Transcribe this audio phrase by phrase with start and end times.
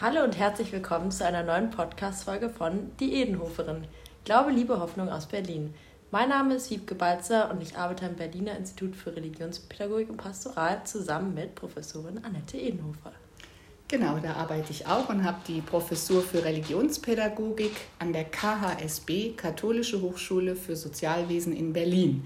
[0.00, 3.84] Hallo und herzlich willkommen zu einer neuen Podcast-Folge von Die Edenhoferin.
[4.24, 5.74] Glaube, Liebe, Hoffnung aus Berlin.
[6.12, 10.84] Mein Name ist Wiebke Balzer und ich arbeite am Berliner Institut für Religionspädagogik und Pastoral
[10.84, 13.10] zusammen mit Professorin Annette Edenhofer.
[13.88, 20.00] Genau, da arbeite ich auch und habe die Professur für Religionspädagogik an der KHSB, Katholische
[20.00, 22.22] Hochschule für Sozialwesen in Berlin.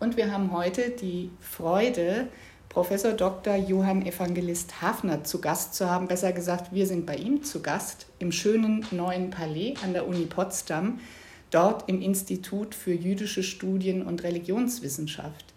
[0.00, 2.28] Und wir haben heute die Freude,
[2.76, 3.56] Professor Dr.
[3.56, 6.08] Johann Evangelist Hafner zu Gast zu haben.
[6.08, 10.26] Besser gesagt, wir sind bei ihm zu Gast im schönen neuen Palais an der Uni
[10.26, 11.00] Potsdam,
[11.50, 15.54] dort im Institut für jüdische Studien und Religionswissenschaft.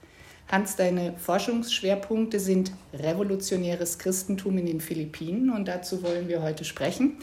[0.47, 7.17] Hans, deine Forschungsschwerpunkte sind revolutionäres Christentum in den Philippinen und dazu wollen wir heute sprechen,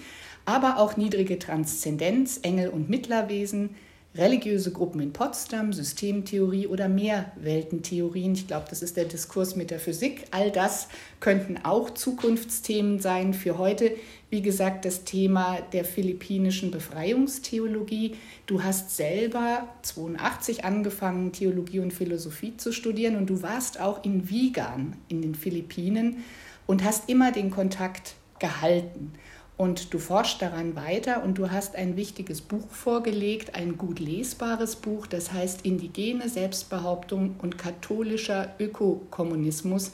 [0.44, 3.70] aber auch niedrige Transzendenz, Engel und Mittlerwesen,
[4.16, 8.32] religiöse Gruppen in Potsdam, Systemtheorie oder Mehrweltentheorien.
[8.34, 10.24] Ich glaube, das ist der Diskurs mit der Physik.
[10.30, 10.88] All das
[11.20, 13.92] könnten auch Zukunftsthemen sein für heute.
[14.30, 18.16] Wie gesagt, das Thema der philippinischen Befreiungstheologie.
[18.46, 24.28] Du hast selber 82 angefangen, Theologie und Philosophie zu studieren und du warst auch in
[24.28, 26.24] Vigan in den Philippinen
[26.66, 29.12] und hast immer den Kontakt gehalten.
[29.56, 34.76] Und du forschst daran weiter und du hast ein wichtiges Buch vorgelegt, ein gut lesbares
[34.76, 39.92] Buch, das heißt Indigene Selbstbehauptung und katholischer Ökokommunismus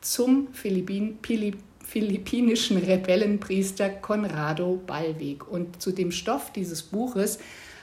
[0.00, 1.18] zum Philippin,
[1.84, 5.50] philippinischen Rebellenpriester Conrado Ballweg.
[5.50, 7.40] Und zu dem Stoff dieses Buches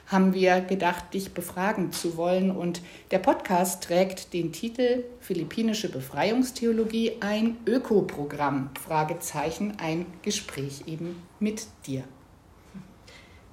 [0.07, 2.51] haben wir gedacht, dich befragen zu wollen.
[2.51, 11.67] Und der Podcast trägt den Titel Philippinische Befreiungstheologie, ein Ökoprogramm, Fragezeichen, ein Gespräch eben mit
[11.85, 12.03] dir.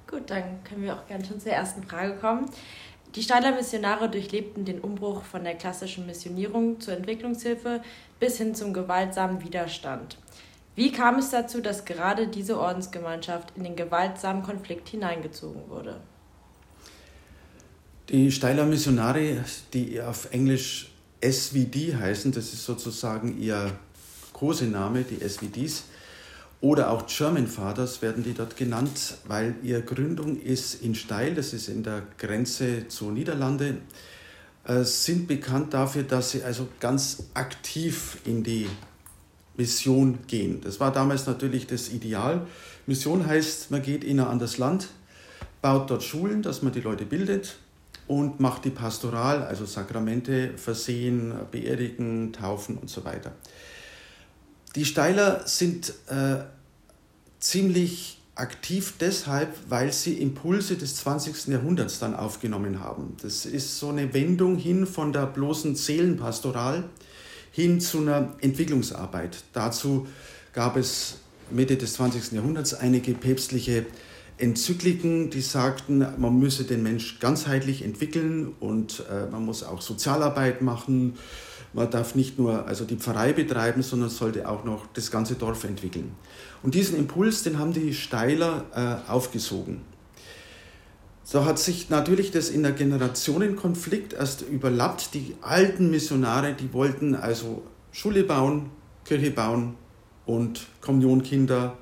[0.07, 2.49] Gut, dann können wir auch gerne schon zur ersten Frage kommen.
[3.15, 7.81] Die Steiler Missionare durchlebten den Umbruch von der klassischen Missionierung zur Entwicklungshilfe
[8.19, 10.17] bis hin zum gewaltsamen Widerstand.
[10.75, 16.01] Wie kam es dazu, dass gerade diese Ordensgemeinschaft in den gewaltsamen Konflikt hineingezogen wurde?
[18.09, 23.71] Die Steiler Missionare, die auf Englisch SVD heißen, das ist sozusagen ihr
[24.31, 25.85] Kosename, die SVDs,
[26.61, 31.53] oder auch German Fathers werden die dort genannt, weil ihre Gründung ist in Steil, das
[31.53, 33.77] ist in der Grenze zu Niederlande,
[34.65, 38.67] äh, sind bekannt dafür, dass sie also ganz aktiv in die
[39.57, 40.61] Mission gehen.
[40.61, 42.45] Das war damals natürlich das Ideal.
[42.85, 44.89] Mission heißt, man geht in ein anderes Land,
[45.63, 47.57] baut dort Schulen, dass man die Leute bildet,
[48.07, 53.33] und macht die Pastoral, also Sakramente versehen, beerdigen, taufen und so weiter.
[54.75, 56.43] Die Steiler sind äh,
[57.39, 61.47] ziemlich aktiv deshalb, weil sie Impulse des 20.
[61.47, 63.15] Jahrhunderts dann aufgenommen haben.
[63.21, 66.83] Das ist so eine Wendung hin von der bloßen Seelenpastoral
[67.51, 69.37] hin zu einer Entwicklungsarbeit.
[69.53, 70.07] Dazu
[70.51, 72.33] gab es Mitte des 20.
[72.33, 73.85] Jahrhunderts einige päpstliche
[74.37, 80.61] Enzykliken, die sagten, man müsse den Mensch ganzheitlich entwickeln und äh, man muss auch Sozialarbeit
[80.61, 81.13] machen.
[81.73, 85.63] Man darf nicht nur also die Pfarrei betreiben, sondern sollte auch noch das ganze Dorf
[85.63, 86.11] entwickeln.
[86.63, 88.65] Und diesen Impuls, den haben die Steiler
[89.07, 89.81] äh, aufgesogen.
[91.23, 95.13] So hat sich natürlich das in der Generationenkonflikt erst überlappt.
[95.13, 98.69] Die alten Missionare, die wollten also Schule bauen,
[99.05, 99.75] Kirche bauen
[100.25, 101.77] und Kommunionkinder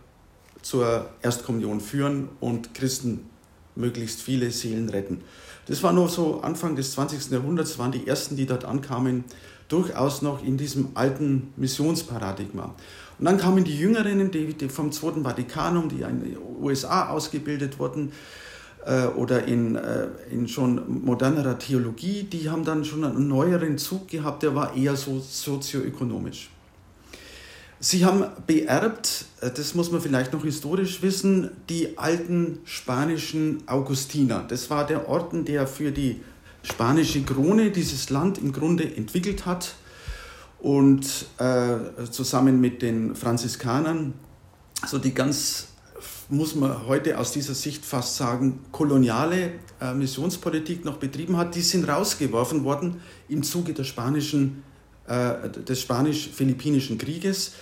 [0.63, 3.29] zur Erstkommunion führen und Christen
[3.75, 5.21] möglichst viele Seelen retten.
[5.67, 7.31] Das war nur so Anfang des 20.
[7.31, 9.23] Jahrhunderts, waren die ersten, die dort ankamen,
[9.67, 12.75] durchaus noch in diesem alten Missionsparadigma.
[13.19, 18.11] Und dann kamen die Jüngerinnen, die, vom Zweiten Vatikanum, die in den USA ausgebildet wurden,
[18.85, 24.09] äh, oder in, äh, in schon modernerer Theologie, die haben dann schon einen neueren Zug
[24.09, 26.49] gehabt, der war eher so sozioökonomisch.
[27.85, 34.45] Sie haben beerbt, äh, das muss man vielleicht noch historisch wissen, die alten spanischen Augustiner.
[34.47, 36.21] Das war der Orden, der für die
[36.61, 39.75] spanische Krone dieses Land im Grunde entwickelt hat
[40.59, 41.75] und äh,
[42.09, 44.13] zusammen mit den Franziskanern
[44.87, 45.67] so die ganz,
[46.29, 51.53] muss man heute aus dieser Sicht fast sagen, koloniale äh, Missionspolitik noch betrieben hat.
[51.55, 54.63] Die sind rausgeworfen worden im Zuge der spanischen,
[55.07, 57.53] äh, des spanisch-philippinischen Krieges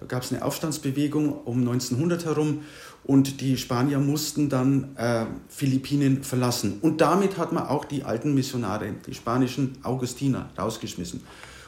[0.00, 2.62] da gab es eine Aufstandsbewegung um 1900 herum
[3.04, 6.78] und die Spanier mussten dann äh, Philippinen verlassen.
[6.80, 11.20] Und damit hat man auch die alten Missionare, die spanischen Augustiner, rausgeschmissen.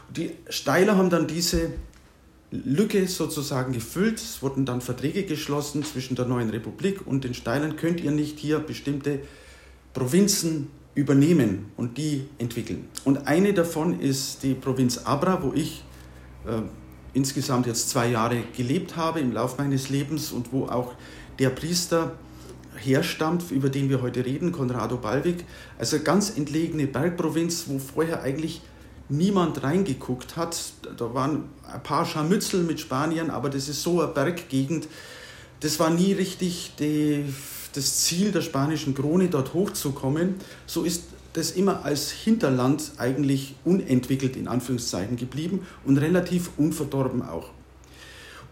[0.08, 1.72] Und die Steiler haben dann diese
[2.50, 4.18] Lücke sozusagen gefüllt.
[4.18, 7.76] Es wurden dann Verträge geschlossen zwischen der neuen Republik und den Steilern.
[7.76, 9.20] Könnt ihr nicht hier bestimmte
[9.92, 12.88] Provinzen übernehmen und die entwickeln?
[13.04, 15.84] Und eine davon ist die Provinz Abra, wo ich
[16.46, 16.62] äh,
[17.14, 20.94] insgesamt jetzt zwei Jahre gelebt habe im Laufe meines Lebens und wo auch
[21.38, 22.12] der Priester
[22.76, 25.44] herstammt, über den wir heute reden, Conrado Balvik,
[25.78, 28.62] also ganz entlegene Bergprovinz, wo vorher eigentlich
[29.08, 30.72] niemand reingeguckt hat.
[30.96, 34.88] Da waren ein paar Scharmützel mit Spaniern, aber das ist so eine Berggegend.
[35.60, 37.24] Das war nie richtig die,
[37.72, 40.36] das Ziel der spanischen Krone, dort hochzukommen.
[40.66, 47.50] So ist das immer als Hinterland eigentlich unentwickelt in Anführungszeichen geblieben und relativ unverdorben auch.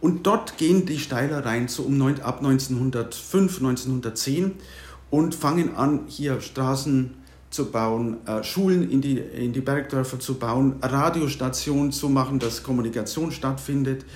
[0.01, 4.53] Und dort gehen die Steiler rein, so um ab 1905, 1910
[5.11, 7.11] und fangen an, hier Straßen
[7.51, 12.63] zu bauen, äh, Schulen in die, in die Bergdörfer zu bauen, Radiostationen zu machen, dass
[12.63, 14.07] Kommunikation stattfindet,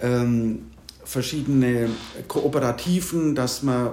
[0.00, 0.70] ähm,
[1.04, 1.90] verschiedene
[2.28, 3.90] Kooperativen, dass man, äh,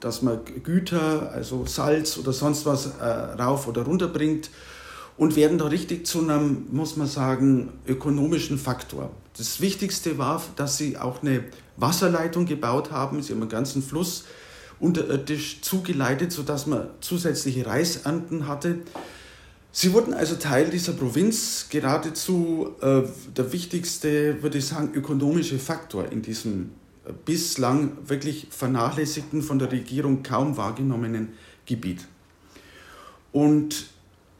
[0.00, 4.50] dass man Güter, also Salz oder sonst was äh, rauf oder runter bringt
[5.16, 9.10] und werden da richtig zu einem, muss man sagen, ökonomischen Faktor.
[9.36, 11.44] Das Wichtigste war, dass sie auch eine
[11.76, 13.22] Wasserleitung gebaut haben.
[13.22, 14.24] Sie haben einen ganzen Fluss
[14.78, 18.78] unterirdisch zugeleitet, sodass man zusätzliche Reisernten hatte.
[19.72, 23.02] Sie wurden also Teil dieser Provinz, geradezu äh,
[23.36, 26.70] der wichtigste, würde ich sagen, ökonomische Faktor in diesem
[27.04, 31.34] äh, bislang wirklich vernachlässigten, von der Regierung kaum wahrgenommenen
[31.66, 32.08] Gebiet.
[33.32, 33.86] Und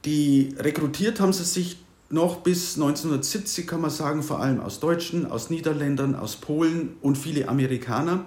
[0.03, 1.77] die rekrutiert haben sie sich
[2.09, 7.17] noch bis 1970, kann man sagen, vor allem aus Deutschen, aus Niederländern, aus Polen und
[7.17, 8.25] viele Amerikaner,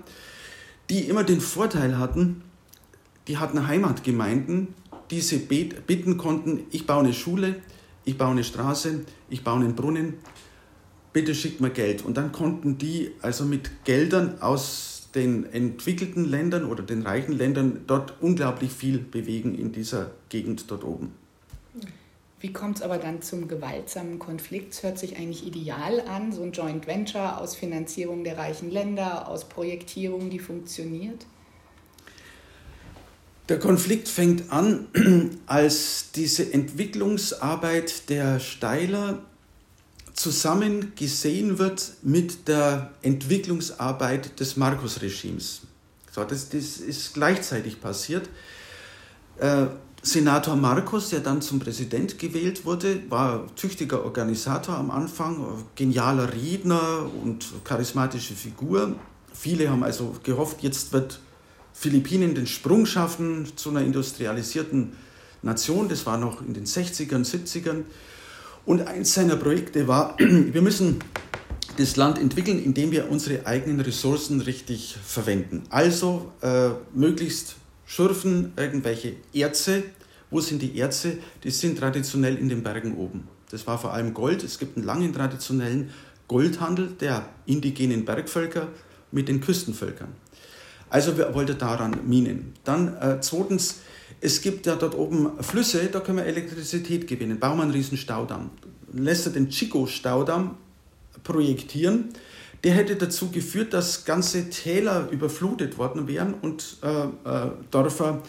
[0.89, 2.43] die immer den Vorteil hatten,
[3.29, 4.69] die hatten Heimatgemeinden,
[5.11, 7.57] die sie bitten konnten, ich baue eine Schule,
[8.05, 10.15] ich baue eine Straße, ich baue einen Brunnen,
[11.13, 12.05] bitte schickt mir Geld.
[12.05, 17.83] Und dann konnten die also mit Geldern aus den entwickelten Ländern oder den reichen Ländern
[17.87, 21.13] dort unglaublich viel bewegen in dieser Gegend dort oben.
[22.41, 24.75] Wie kommt es aber dann zum gewaltsamen Konflikt?
[24.75, 29.29] Es hört sich eigentlich ideal an, so ein Joint Venture aus Finanzierung der reichen Länder,
[29.29, 31.25] aus Projektierung, die funktioniert.
[33.49, 34.87] Der Konflikt fängt an,
[35.47, 39.19] als diese Entwicklungsarbeit der Steiler
[40.15, 45.63] zusammen gesehen wird mit der Entwicklungsarbeit des Markus-Regimes.
[46.11, 48.31] So, das, das ist gleichzeitig passiert.
[49.39, 49.67] Äh,
[50.01, 57.11] Senator Marcos, der dann zum Präsident gewählt wurde, war tüchtiger Organisator am Anfang, genialer Redner
[57.23, 58.95] und charismatische Figur.
[59.33, 61.21] Viele haben also gehofft, jetzt wird
[61.75, 64.93] Philippinen den Sprung schaffen zu einer industrialisierten
[65.43, 65.89] Nation.
[65.89, 67.83] Das war noch in den 60ern, 70ern.
[68.65, 71.01] Und eins seiner Projekte war, wir müssen
[71.77, 75.65] das Land entwickeln, indem wir unsere eigenen Ressourcen richtig verwenden.
[75.69, 79.83] Also äh, möglichst schürfen irgendwelche Erze.
[80.31, 81.19] Wo sind die Erze?
[81.43, 83.29] Die sind traditionell in den Bergen oben.
[83.51, 84.43] Das war vor allem Gold.
[84.45, 85.91] Es gibt einen langen traditionellen
[86.29, 88.69] Goldhandel der indigenen Bergvölker
[89.11, 90.09] mit den Küstenvölkern.
[90.95, 92.53] Also wir wollten daran minen.
[92.63, 93.81] Dann äh, zweitens,
[94.21, 97.41] es gibt ja dort oben Flüsse, da können wir Elektrizität gewinnen.
[97.41, 98.51] Bauen wir einen riesen Staudamm.
[98.93, 100.57] Lässt er den Chico-Staudamm
[101.25, 102.11] projektieren
[102.65, 108.23] der hätte dazu geführt, dass ganze Täler überflutet worden wären und äh, äh, Dörfer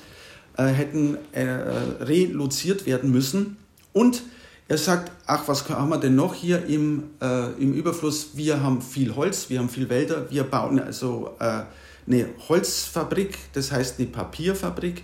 [0.57, 1.43] äh, hätten äh,
[2.01, 3.55] reloziert werden müssen.
[3.93, 4.23] Und
[4.67, 8.31] er sagt, ach, was haben wir denn noch hier im, äh, im Überfluss?
[8.33, 11.61] Wir haben viel Holz, wir haben viel Wälder, wir bauen also äh,
[12.07, 15.03] eine Holzfabrik, das heißt eine Papierfabrik.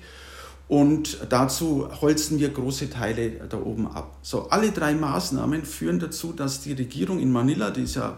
[0.67, 4.17] Und dazu holzen wir große Teile da oben ab.
[4.21, 8.17] So, alle drei Maßnahmen führen dazu, dass die Regierung in Manila, die ist ja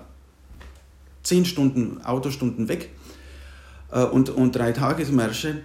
[1.23, 2.91] zehn Stunden Autostunden weg
[3.91, 5.63] äh, und, und drei Tagesmärsche,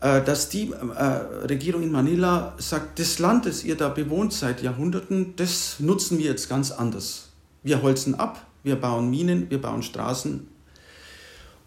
[0.00, 1.02] äh, dass die äh,
[1.46, 6.30] Regierung in Manila sagt, das Land, das ihr da bewohnt seit Jahrhunderten, das nutzen wir
[6.30, 7.28] jetzt ganz anders.
[7.62, 10.48] Wir holzen ab, wir bauen Minen, wir bauen Straßen.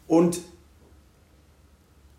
[0.07, 0.39] Und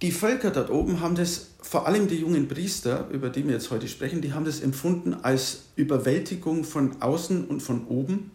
[0.03, 3.71] die Völker dort oben haben das, vor allem die jungen Priester, über die wir jetzt
[3.71, 8.31] heute sprechen, die haben das empfunden als Überwältigung von außen und von oben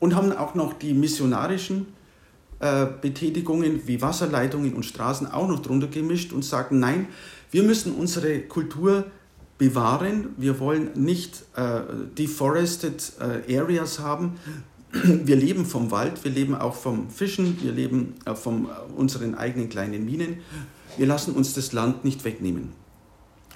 [0.00, 1.86] und haben auch noch die missionarischen
[2.58, 7.06] äh, Betätigungen wie Wasserleitungen und Straßen auch noch drunter gemischt und sagen, nein,
[7.50, 9.04] wir müssen unsere Kultur
[9.58, 11.80] bewahren, wir wollen nicht äh,
[12.18, 14.34] deforested äh, Areas haben.
[14.92, 19.34] Wir leben vom Wald, wir leben auch vom Fischen, wir leben äh, von äh, unseren
[19.34, 20.38] eigenen kleinen Minen.
[20.96, 22.72] Wir lassen uns das Land nicht wegnehmen.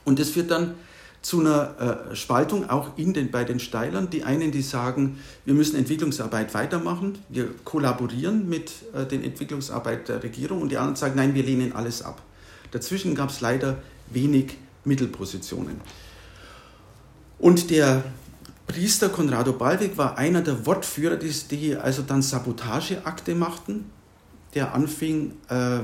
[0.04, 0.74] Und das führt dann
[1.22, 4.08] zu einer äh, Spaltung auch in den, bei den Steilern.
[4.08, 10.22] Die einen, die sagen, wir müssen Entwicklungsarbeit weitermachen, wir kollaborieren mit äh, den Entwicklungsarbeit der
[10.22, 12.22] Regierung und die anderen sagen, nein, wir lehnen alles ab.
[12.70, 13.78] Dazwischen gab es leider
[14.10, 15.80] wenig Mittelpositionen.
[17.38, 18.04] Und der
[18.66, 23.90] Priester Conrado Ballweg war einer der Wortführer, die, also dann Sabotageakte machten,
[24.54, 25.80] der anfing äh,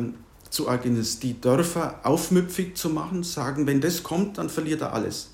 [0.56, 5.30] zu die Dörfer aufmüpfig zu machen, sagen, wenn das kommt, dann verliert er alles.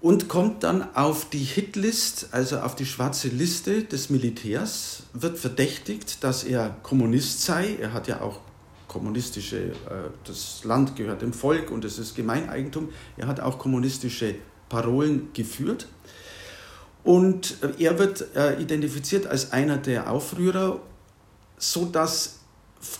[0.00, 6.22] Und kommt dann auf die Hitlist, also auf die schwarze Liste des Militärs, wird verdächtigt,
[6.24, 7.76] dass er Kommunist sei.
[7.80, 8.40] Er hat ja auch
[8.88, 12.88] kommunistische, äh, das Land gehört dem Volk und es ist Gemeineigentum.
[13.16, 14.36] Er hat auch kommunistische
[14.68, 15.86] Parolen geführt.
[17.04, 20.80] Und äh, er wird äh, identifiziert als einer der Aufrührer,
[21.58, 22.41] sodass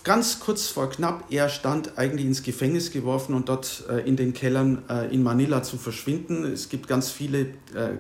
[0.05, 4.33] ganz kurz vor knapp er stand eigentlich ins Gefängnis geworfen und dort äh, in den
[4.33, 6.45] Kellern in Manila zu verschwinden.
[6.45, 7.55] Es gibt ganz viele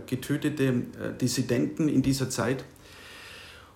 [0.06, 0.72] getötete
[1.20, 2.64] Dissidenten in dieser Zeit.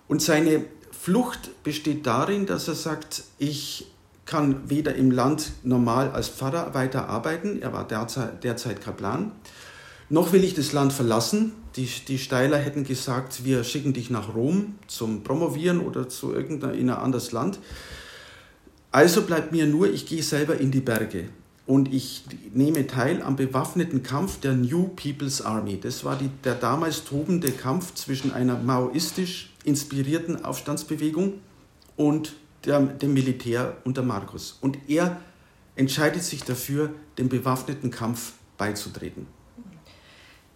[0.07, 3.87] Und seine Flucht besteht darin, dass er sagt, ich
[4.27, 9.31] kann weder im Land normal als Pfarrer weiter arbeiten, er war derzeit, derzeit Kaplan,
[10.09, 11.53] noch will ich das Land verlassen.
[11.75, 16.89] Die, die Steiler hätten gesagt, wir schicken dich nach Rom zum Promovieren oder zu irgendein
[16.89, 17.59] anderes Land.
[18.91, 21.25] Also bleibt mir nur, ich gehe selber in die Berge
[21.67, 22.23] und ich
[22.53, 25.79] nehme teil am bewaffneten Kampf der New People's Army.
[25.79, 31.33] Das war die, der damals tobende Kampf zwischen einer maoistisch inspirierten Aufstandsbewegung
[31.97, 32.35] und
[32.65, 34.57] der, dem Militär unter Markus.
[34.61, 35.19] Und er
[35.75, 39.27] entscheidet sich dafür, dem bewaffneten Kampf beizutreten.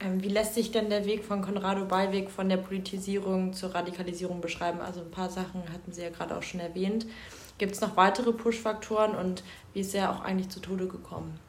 [0.04, 4.42] Ähm, wie lässt sich denn der Weg von Conrado Ballweg von der Politisierung zur Radikalisierung
[4.42, 4.80] beschreiben?
[4.82, 7.06] Also ein paar Sachen hatten Sie ja gerade auch schon erwähnt.
[7.58, 9.44] Gibt es noch weitere Push-Faktoren und
[9.74, 11.40] wie ist er auch eigentlich zu Tode gekommen?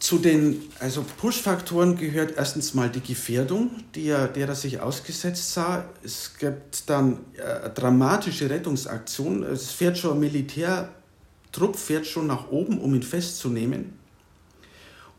[0.00, 5.52] Zu den also Push-Faktoren gehört erstens mal die Gefährdung, die er, der er sich ausgesetzt
[5.52, 5.84] sah.
[6.02, 9.44] Es gibt dann äh, dramatische Rettungsaktionen.
[9.44, 13.99] Es fährt schon ein Militärtrupp fährt schon nach oben, um ihn festzunehmen.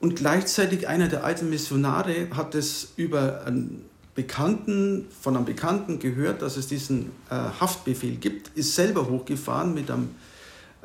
[0.02, 6.42] Und gleichzeitig einer der alten Missionare hat es über einen Bekannten, von einem Bekannten gehört,
[6.42, 10.10] dass es diesen äh, Haftbefehl gibt, ist selber hochgefahren mit, einem,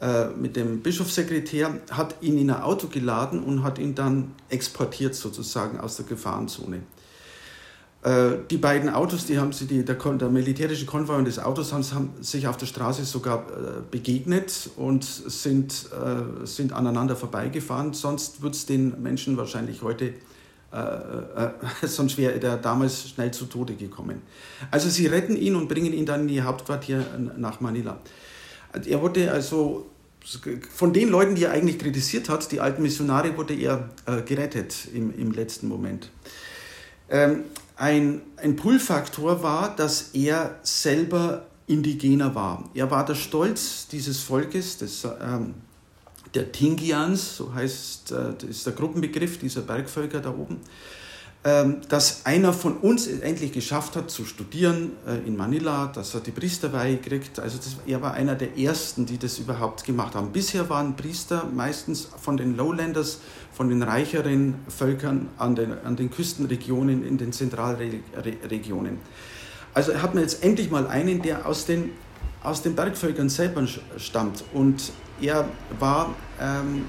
[0.01, 5.15] äh, mit dem Bischofssekretär, hat ihn in ein Auto geladen und hat ihn dann exportiert
[5.15, 6.83] sozusagen aus der Gefahrenzone.
[8.07, 11.73] Äh, die beiden Autos, die haben sie, die, der, der militärische Konvoi und das Autos
[11.73, 17.95] haben, haben sich auf der Straße sogar äh, begegnet und sind, äh, sind aneinander vorbeigefahren.
[17.95, 20.15] Sonst würde es den Menschen wahrscheinlich heute,
[20.73, 21.51] äh, äh,
[21.83, 24.23] sonst wäre er damals schnell zu Tode gekommen.
[24.71, 27.05] Also sie retten ihn und bringen ihn dann in ihr Hauptquartier
[27.37, 27.99] nach Manila.
[28.85, 29.91] Er wurde also
[30.73, 34.87] von den Leuten, die er eigentlich kritisiert hat, die alten Missionare, wurde er äh, gerettet
[34.95, 36.13] im, im letzten Moment.
[37.09, 37.45] Ähm,
[37.77, 42.69] ein, ein Pull-Faktor war, dass er selber Indigener war.
[42.75, 45.55] Er war der Stolz dieses Volkes, des, ähm,
[46.35, 50.61] der Tingians, so heißt äh, ist der Gruppenbegriff dieser Bergvölker da oben,
[51.89, 56.33] dass einer von uns endlich geschafft hat zu studieren äh, in Manila, dass er die
[56.33, 57.39] Priesterweihe kriegt.
[57.39, 60.33] Also das, er war einer der ersten, die das überhaupt gemacht haben.
[60.33, 63.21] Bisher waren Priester meistens von den Lowlanders
[63.53, 68.99] von den reicheren Völkern an den, an den Küstenregionen, in den Zentralregionen.
[69.73, 71.91] Also hat man jetzt endlich mal einen, der aus den,
[72.43, 73.67] aus den Bergvölkern selber
[73.99, 74.43] stammt.
[74.53, 75.49] Und er
[75.79, 76.87] war ähm,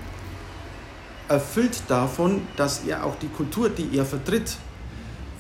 [1.27, 4.57] erfüllt davon, dass er auch die Kultur, die er vertritt,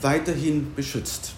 [0.01, 1.33] weiterhin beschützt.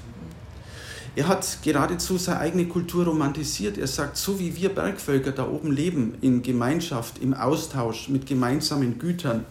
[1.15, 3.77] Er hat geradezu seine eigene Kultur romantisiert.
[3.77, 8.99] Er sagt, so wie wir Bergvölker da oben leben, in Gemeinschaft, im Austausch, mit gemeinsamen
[8.99, 9.45] Gütern,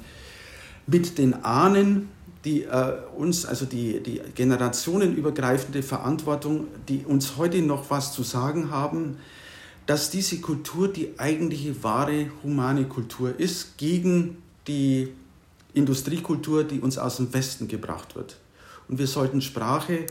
[0.87, 2.09] mit den Ahnen,
[2.45, 8.71] die äh, uns, also die, die generationenübergreifende Verantwortung, die uns heute noch was zu sagen
[8.71, 9.17] haben,
[9.87, 15.09] dass diese Kultur die eigentliche wahre humane Kultur ist, gegen die
[15.75, 18.37] Industriekultur, die uns aus dem Westen gebracht wird.
[18.89, 20.05] Und wir sollten Sprache,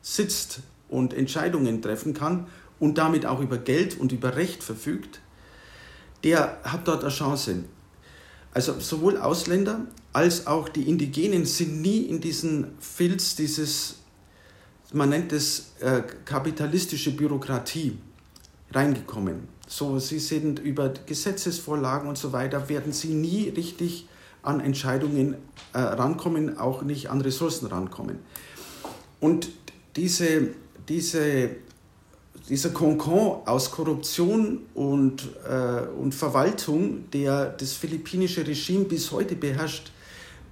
[0.00, 2.46] sitzt und Entscheidungen treffen kann
[2.78, 5.20] und damit auch über Geld und über Recht verfügt,
[6.24, 7.64] der hat dort eine Chance.
[8.52, 13.99] Also sowohl Ausländer als auch die Indigenen sind nie in diesen Filz dieses,
[14.92, 17.98] man nennt es äh, kapitalistische Bürokratie.
[18.72, 19.48] reingekommen.
[19.66, 24.08] So, sie sind über Gesetzesvorlagen und so weiter, werden sie nie richtig
[24.42, 25.36] an Entscheidungen
[25.72, 28.18] äh, rankommen, auch nicht an Ressourcen rankommen.
[29.20, 29.50] Und
[29.96, 30.48] diese,
[30.88, 31.50] diese,
[32.48, 39.92] dieser Konkon aus Korruption und, äh, und Verwaltung, der das philippinische Regime bis heute beherrscht,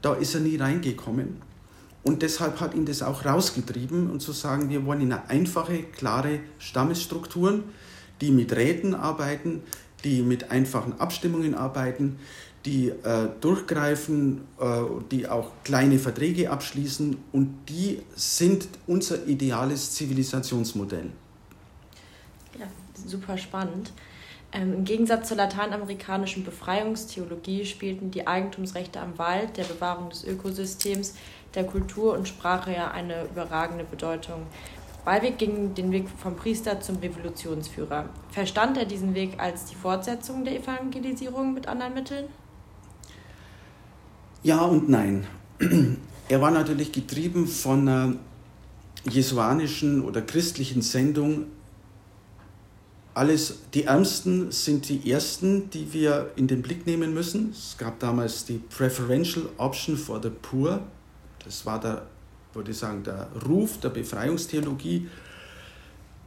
[0.02, 1.47] da ist er nie reingekommen.
[2.08, 5.82] Und deshalb hat ihn das auch rausgetrieben und zu sagen, wir wollen in eine einfache,
[5.82, 7.64] klare Stammesstrukturen,
[8.22, 9.60] die mit Räten arbeiten,
[10.04, 12.18] die mit einfachen Abstimmungen arbeiten,
[12.64, 14.64] die äh, durchgreifen, äh,
[15.10, 21.10] die auch kleine Verträge abschließen und die sind unser ideales Zivilisationsmodell.
[22.58, 22.68] Ja,
[23.06, 23.92] super spannend.
[24.50, 31.14] Ähm, Im Gegensatz zur lateinamerikanischen Befreiungstheologie spielten die Eigentumsrechte am Wald, der Bewahrung des Ökosystems,
[31.54, 34.46] der Kultur und Sprache ja eine überragende Bedeutung.
[35.04, 38.10] Ballweg ging den Weg vom Priester zum Revolutionsführer.
[38.30, 42.26] Verstand er diesen Weg als die Fortsetzung der Evangelisierung mit anderen Mitteln?
[44.42, 45.26] Ja und nein.
[46.30, 48.16] Er war natürlich getrieben von einer
[49.08, 51.46] jesuanischen oder christlichen Sendung.
[53.14, 57.50] Alles, die Ärmsten sind die Ersten, die wir in den Blick nehmen müssen.
[57.50, 60.82] Es gab damals die Preferential Option for the Poor.
[61.48, 62.02] Das war der,
[62.52, 65.08] würde ich sagen, der Ruf der Befreiungstheologie.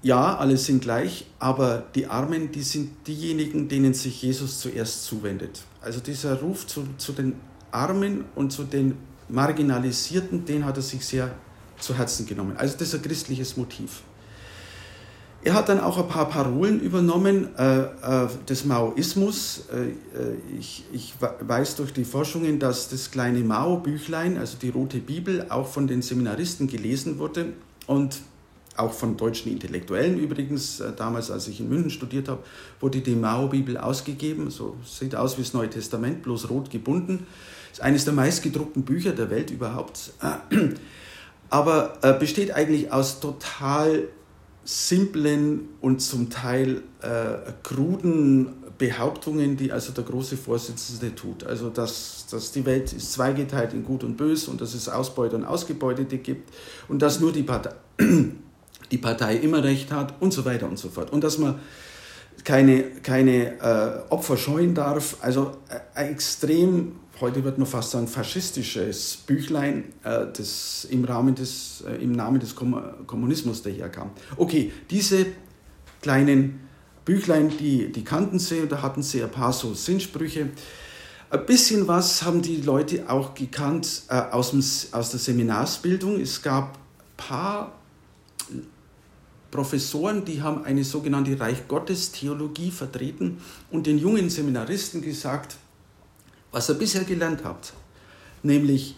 [0.02, 5.62] Ja, alle sind gleich, aber die Armen, die sind diejenigen, denen sich Jesus zuerst zuwendet.
[5.80, 7.36] Also dieser Ruf zu, zu den
[7.70, 8.98] Armen und zu den
[9.30, 11.32] Marginalisierten, den hat er sich sehr
[11.80, 12.58] zu Herzen genommen.
[12.58, 14.02] Also das ist ein christliches Motiv.
[15.44, 19.64] Er hat dann auch ein paar Parolen übernommen äh, äh, des Maoismus.
[19.74, 25.00] Äh, äh ich, ich, weiß durch die Forschungen, dass das kleine Mao-Büchlein, also die Rote
[25.00, 27.54] Bibel, auch von den Seminaristen gelesen wurde
[27.88, 28.22] und
[28.78, 30.80] auch von deutschen Intellektuellen übrigens.
[30.80, 32.44] Äh, damals, als ich in München studiert habe,
[32.80, 34.52] wurde die Mao-Bibel ausgegeben.
[34.52, 37.26] So sieht aus wie das Neue Testament, bloß rot gebunden.
[37.72, 40.14] Ist eines der meistgedruckten Bücher der Welt überhaupt.
[41.50, 44.08] Aber äh, besteht eigentlich aus total
[44.64, 51.44] simplen und zum Teil äh, kruden Behauptungen, die also der große Vorsitzende tut.
[51.44, 55.36] Also, dass, dass die Welt ist zweigeteilt in Gut und Bös und dass es Ausbeuter
[55.36, 56.54] und Ausgebeutete gibt
[56.88, 57.76] und dass nur die Partei,
[58.92, 61.12] die Partei immer recht hat und so weiter und so fort.
[61.12, 61.60] Und dass man
[62.44, 65.18] keine, keine äh, Opfer scheuen darf.
[65.22, 65.58] Also
[65.96, 71.96] äh, extrem heute wird man fast sagen, faschistisches Büchlein, äh, das im, Rahmen des, äh,
[72.04, 74.12] im Namen des Kommunismus daherkam.
[74.38, 75.28] Okay, diese
[76.02, 76.60] kleinen
[77.06, 80.50] Büchlein, die, die kannten sie da hatten sie ein paar so Sinnsprüche.
[81.30, 84.60] Ein bisschen was haben die Leute auch gekannt äh, aus, dem,
[84.92, 86.20] aus der Seminarsbildung.
[86.20, 87.72] Es gab ein paar
[89.50, 95.58] Professoren, die haben eine sogenannte Reich Gottes Theologie vertreten und den jungen Seminaristen gesagt,
[96.52, 97.74] was ihr bisher gelernt habt,
[98.44, 98.96] nämlich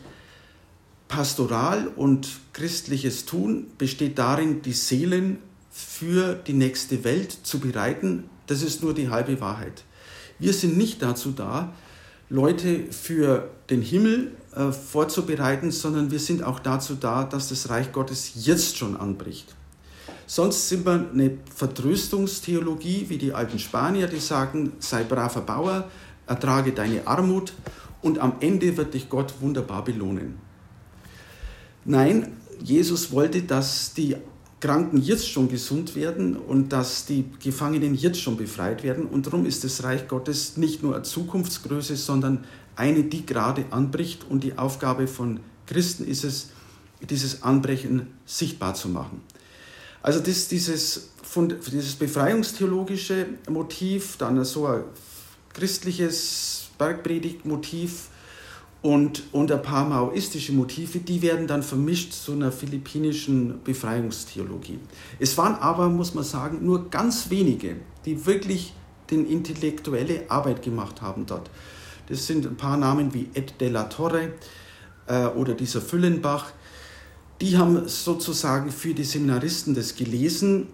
[1.07, 5.37] Pastoral und christliches Tun besteht darin, die Seelen
[5.71, 8.23] für die nächste Welt zu bereiten.
[8.47, 9.83] Das ist nur die halbe Wahrheit.
[10.39, 11.71] Wir sind nicht dazu da,
[12.29, 17.91] Leute für den Himmel äh, vorzubereiten, sondern wir sind auch dazu da, dass das Reich
[17.91, 19.53] Gottes jetzt schon anbricht.
[20.25, 25.89] Sonst sind wir eine Vertröstungstheologie wie die alten Spanier, die sagen, sei braver Bauer,
[26.27, 27.53] ertrage deine Armut
[28.01, 30.37] und am Ende wird dich Gott wunderbar belohnen.
[31.85, 34.15] Nein, Jesus wollte, dass die
[34.59, 39.05] Kranken jetzt schon gesund werden und dass die Gefangenen jetzt schon befreit werden.
[39.05, 42.45] Und darum ist das Reich Gottes nicht nur eine Zukunftsgröße, sondern
[42.77, 44.25] eine, die gerade anbricht.
[44.29, 46.49] Und die Aufgabe von Christen ist es,
[47.01, 49.21] dieses Anbrechen sichtbar zu machen.
[50.01, 51.09] Also das, dieses,
[51.69, 54.83] dieses befreiungstheologische Motiv, dann so ein
[55.53, 58.09] christliches Bergpredigtmotiv
[58.81, 64.79] und, und ein paar maoistische Motive, die werden dann vermischt zu einer philippinischen Befreiungstheologie.
[65.19, 68.73] Es waren aber, muss man sagen, nur ganz wenige, die wirklich
[69.09, 71.49] den intellektuelle Arbeit gemacht haben dort.
[72.09, 74.33] Das sind ein paar Namen wie Ed de la Torre
[75.07, 76.51] äh, oder dieser Füllenbach.
[77.39, 80.67] Die haben sozusagen für die Seminaristen das gelesen,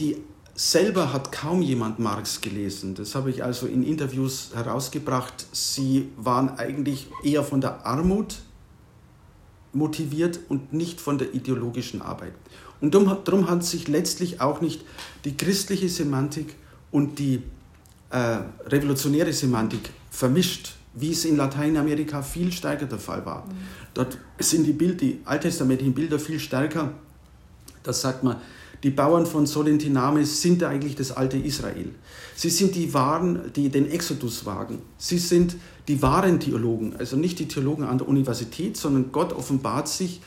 [0.00, 0.16] die
[0.56, 2.94] Selber hat kaum jemand Marx gelesen.
[2.94, 5.46] Das habe ich also in Interviews herausgebracht.
[5.50, 8.36] Sie waren eigentlich eher von der Armut
[9.72, 12.34] motiviert und nicht von der ideologischen Arbeit.
[12.80, 14.82] Und darum hat sich letztlich auch nicht
[15.24, 16.54] die christliche Semantik
[16.92, 17.42] und die
[18.10, 23.46] äh, revolutionäre Semantik vermischt, wie es in Lateinamerika viel stärker der Fall war.
[23.46, 23.50] Mhm.
[23.94, 26.92] Dort sind die, Bild, die alttestamentlichen Bilder viel stärker.
[27.82, 28.36] Das sagt man,
[28.84, 31.94] Die Bauern von Solentiname sind eigentlich das alte Israel.
[32.36, 34.82] Sie sind die wahren, die den Exodus wagen.
[34.98, 35.56] Sie sind
[35.88, 40.20] die wahren Theologen, also nicht die Theologen an der Universität, sondern Gott offenbart sich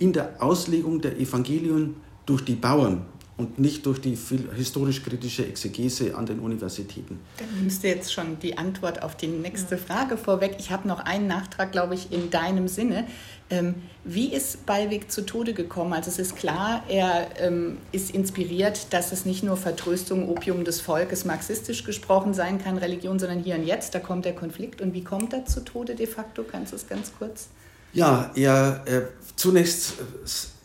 [0.00, 1.94] in der Auslegung der Evangelien
[2.26, 3.02] durch die Bauern
[3.40, 4.14] und nicht durch die
[4.54, 7.18] historisch-kritische Exegese an den Universitäten.
[7.38, 10.56] Dann nimmst du jetzt schon die Antwort auf die nächste Frage vorweg.
[10.58, 13.06] Ich habe noch einen Nachtrag, glaube ich, in deinem Sinne.
[13.48, 15.94] Ähm, wie ist Ballweg zu Tode gekommen?
[15.94, 20.82] Also es ist klar, er ähm, ist inspiriert, dass es nicht nur Vertröstung, Opium des
[20.82, 24.82] Volkes, marxistisch gesprochen sein kann, Religion, sondern hier und jetzt, da kommt der Konflikt.
[24.82, 26.44] Und wie kommt er zu Tode de facto?
[26.44, 27.48] Kannst du es ganz kurz?
[27.94, 29.94] Ja, er, er zunächst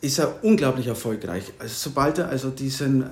[0.06, 1.52] ist er unglaublich erfolgreich.
[1.58, 3.04] Also sobald er also diesen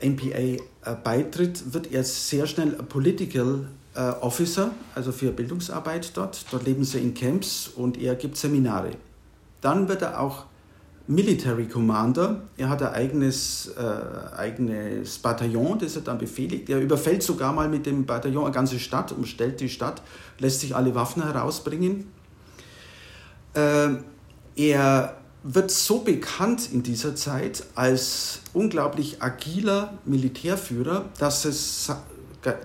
[0.00, 0.58] äh, MPA äh,
[1.02, 6.44] beitritt, wird er sehr schnell Political äh, Officer, also für Bildungsarbeit dort.
[6.52, 8.92] Dort leben sie in Camps und er gibt Seminare.
[9.60, 10.44] Dann wird er auch
[11.08, 12.42] Military Commander.
[12.56, 16.70] Er hat ein eigenes, äh, eigenes Bataillon, das er dann befehligt.
[16.70, 20.00] Er überfällt sogar mal mit dem Bataillon eine ganze Stadt, umstellt die Stadt,
[20.38, 22.06] lässt sich alle Waffen herausbringen.
[23.54, 23.88] Äh,
[24.54, 25.16] er
[25.48, 31.92] wird so bekannt in dieser Zeit als unglaublich agiler Militärführer, dass es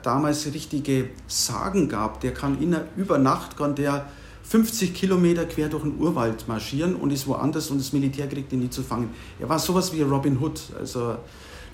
[0.01, 2.21] damals richtige Sagen gab.
[2.21, 4.07] Der kann in, über Nacht kann der
[4.43, 8.59] 50 Kilometer quer durch den Urwald marschieren und ist woanders und das Militär kriegt ihn
[8.59, 9.11] nie zu fangen.
[9.39, 11.17] Er war sowas wie Robin Hood, also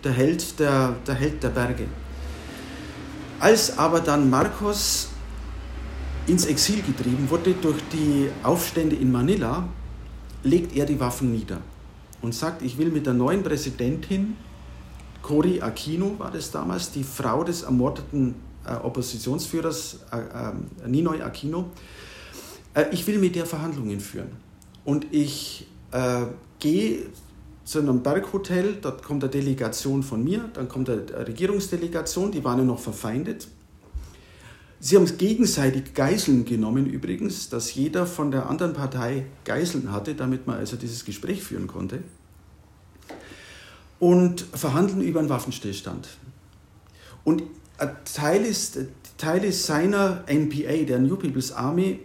[0.03, 1.85] der Held der, der Held der Berge.
[3.39, 5.07] Als aber dann Marcos
[6.27, 9.69] ins Exil getrieben wurde durch die Aufstände in Manila,
[10.47, 11.61] legt er die Waffen nieder
[12.21, 14.35] und sagt, ich will mit der neuen Präsidentin,
[15.21, 21.65] Cory Aquino war das damals, die Frau des ermordeten äh, Oppositionsführers äh, äh, Ninoy Aquino,
[22.91, 24.29] ich will mit der Verhandlungen führen.
[24.85, 26.25] Und ich äh,
[26.59, 27.07] gehe
[27.63, 32.59] zu einem Berghotel, dort kommt eine Delegation von mir, dann kommt eine Regierungsdelegation, die waren
[32.59, 33.47] ja noch verfeindet.
[34.87, 40.47] Sie haben gegenseitig Geiseln genommen übrigens, dass jeder von der anderen Partei Geiseln hatte, damit
[40.47, 42.03] man also dieses Gespräch führen konnte.
[43.99, 46.07] Und verhandeln über einen Waffenstillstand.
[47.25, 47.43] Und
[48.05, 48.79] Teil ist,
[49.17, 51.99] Teile seiner NPA, der New People's Army,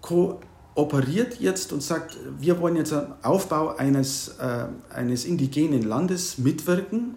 [0.00, 7.16] kooperiert jetzt und sagt, wir wollen jetzt am Aufbau eines, äh, eines indigenen Landes mitwirken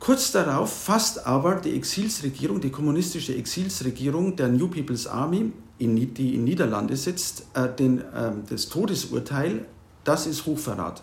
[0.00, 6.34] Kurz darauf fasst aber die Exilsregierung, die kommunistische Exilsregierung der New People's Army, in, die
[6.34, 9.66] in Niederlande sitzt, äh, den, äh, das Todesurteil,
[10.04, 11.02] das ist Hochverrat.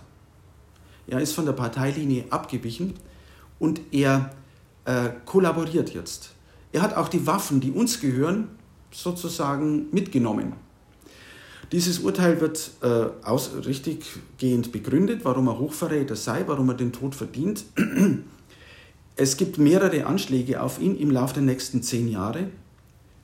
[1.05, 2.95] Er ist von der Parteilinie abgewichen
[3.60, 4.31] und er
[4.86, 6.31] äh, kollaboriert jetzt.
[6.71, 8.49] Er hat auch die Waffen, die uns gehören,
[8.91, 10.53] sozusagen mitgenommen.
[11.71, 17.13] Dieses Urteil wird äh, aus, richtiggehend begründet, warum er Hochverräter sei, warum er den Tod
[17.13, 17.63] verdient.
[19.19, 22.49] Es gibt mehrere Anschläge auf ihn im Laufe der nächsten zehn Jahre,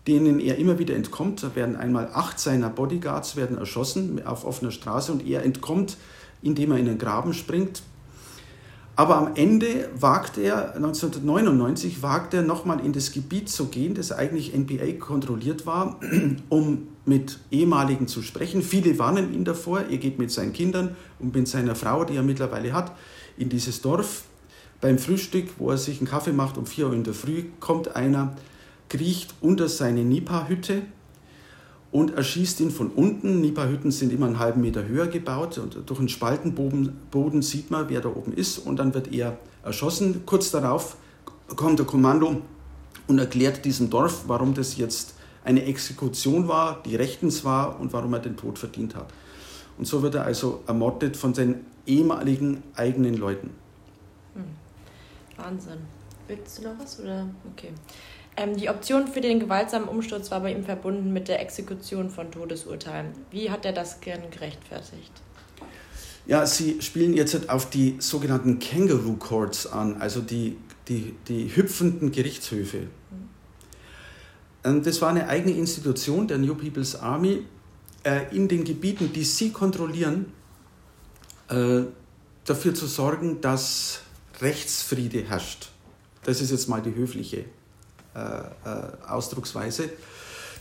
[0.08, 1.44] denen er immer wieder entkommt.
[1.44, 5.98] Da werden einmal acht seiner Bodyguards werden erschossen auf offener Straße und er entkommt,
[6.42, 7.84] indem er in den Graben springt.
[8.96, 14.12] Aber am Ende wagt er, 1999 wagt er nochmal in das Gebiet zu gehen, das
[14.12, 16.00] eigentlich NBA kontrolliert war,
[16.50, 18.64] um mit ehemaligen zu sprechen.
[18.64, 22.24] Viele warnen ihn davor, er geht mit seinen Kindern und mit seiner Frau, die er
[22.24, 22.94] mittlerweile hat,
[23.38, 24.24] in dieses Dorf
[24.84, 27.96] beim Frühstück, wo er sich einen Kaffee macht um 4 Uhr in der Früh, kommt
[27.96, 28.36] einer,
[28.90, 30.82] kriecht unter seine Nipa-Hütte
[31.94, 33.40] und erschießt ihn von unten.
[33.40, 37.88] Nipa-Hütten sind immer einen halben Meter höher gebaut und durch einen Spaltenboden Boden sieht man,
[37.88, 40.24] wer da oben ist und dann wird er erschossen.
[40.26, 40.98] Kurz darauf
[41.56, 42.42] kommt der Kommando
[43.08, 45.14] und erklärt diesem Dorf, warum das jetzt
[45.46, 49.14] eine Exekution war, die rechtens war und warum er den Tod verdient hat.
[49.78, 53.52] Und so wird er also ermordet von seinen ehemaligen eigenen Leuten.
[54.36, 54.63] Hm.
[55.38, 55.80] Wahnsinn.
[56.28, 57.00] Willst du noch was?
[57.00, 57.28] Oder?
[57.52, 57.72] Okay.
[58.36, 62.32] Ähm, die Option für den gewaltsamen Umsturz war bei ihm verbunden mit der Exekution von
[62.32, 63.08] Todesurteilen.
[63.30, 65.12] Wie hat er das gern gerechtfertigt?
[66.26, 72.12] Ja, Sie spielen jetzt auf die sogenannten Kangaroo Courts an, also die, die, die hüpfenden
[72.12, 72.88] Gerichtshöfe.
[74.64, 74.84] Mhm.
[74.84, 77.46] Das war eine eigene Institution der New People's Army
[78.04, 80.32] äh, in den Gebieten, die Sie kontrollieren,
[81.50, 81.82] äh,
[82.46, 84.00] dafür zu sorgen, dass
[84.44, 85.70] Rechtsfriede herrscht.
[86.24, 87.46] Das ist jetzt mal die höfliche
[88.16, 89.90] äh, äh, Ausdrucksweise.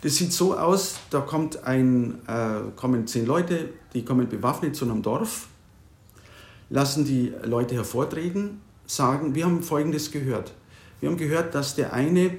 [0.02, 4.84] Das sieht so aus, da kommt ein, äh, kommen zehn Leute, die kommen bewaffnet zu
[4.84, 5.48] einem Dorf,
[6.70, 10.54] lassen die Leute hervortreten, sagen, wir haben Folgendes gehört.
[11.00, 12.38] Wir haben gehört, dass der eine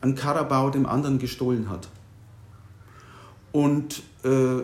[0.00, 1.88] einen Karabau dem anderen gestohlen hat.
[3.52, 4.62] Und äh,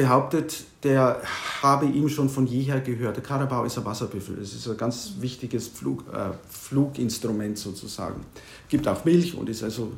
[0.00, 1.20] behauptet, der
[1.60, 3.16] habe ihm schon von jeher gehört.
[3.16, 4.38] Der Karabau ist ein Wasserbüffel.
[4.40, 8.22] Es ist ein ganz wichtiges Flug, äh, Fluginstrument sozusagen.
[8.70, 9.92] Gibt auch Milch und ist also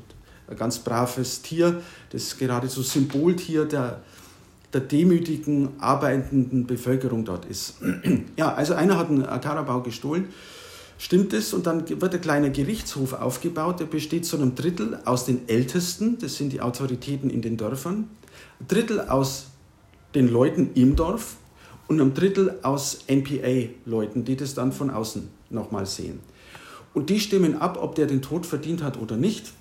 [0.48, 4.00] ein ganz braves Tier, das geradezu Symboltier der,
[4.72, 7.76] der demütigen, arbeitenden Bevölkerung dort ist.
[8.36, 10.30] ja, also einer hat einen Karabau gestohlen,
[10.98, 15.26] stimmt es, und dann wird ein kleiner Gerichtshof aufgebaut, der besteht zu einem Drittel aus
[15.26, 18.08] den Ältesten, das sind die Autoritäten in den Dörfern,
[18.58, 19.51] ein Drittel aus
[20.14, 21.36] den Leuten im Dorf
[21.88, 26.20] und ein Drittel aus NPA-Leuten, die das dann von außen nochmal sehen.
[26.94, 29.52] Und die stimmen ab, ob der den Tod verdient hat oder nicht.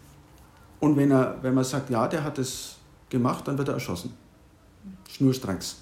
[0.79, 2.75] Und wenn, er, wenn man sagt, ja, der hat es
[3.09, 4.13] gemacht, dann wird er erschossen.
[5.09, 5.77] Schnurstracks.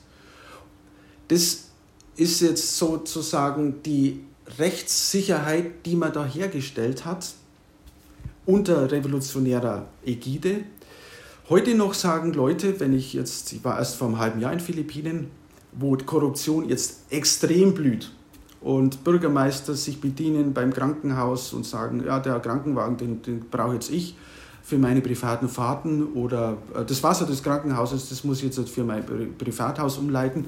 [1.27, 1.69] Das
[2.15, 4.23] ist jetzt sozusagen die
[4.57, 7.33] Rechtssicherheit, die man da hergestellt hat,
[8.45, 10.63] unter revolutionärer Ägide.
[11.49, 14.59] Heute noch sagen Leute, wenn ich jetzt, ich war erst vor einem halben Jahr in
[14.59, 15.31] Philippinen,
[15.71, 18.11] wo Korruption jetzt extrem blüht
[18.61, 23.89] und Bürgermeister sich bedienen beim Krankenhaus und sagen, ja, der Krankenwagen, den, den brauche jetzt
[23.89, 24.15] ich
[24.61, 28.83] für meine privaten Fahrten oder äh, das Wasser des Krankenhauses, das muss ich jetzt für
[28.83, 29.03] mein
[29.35, 30.45] Privathaus umleiten.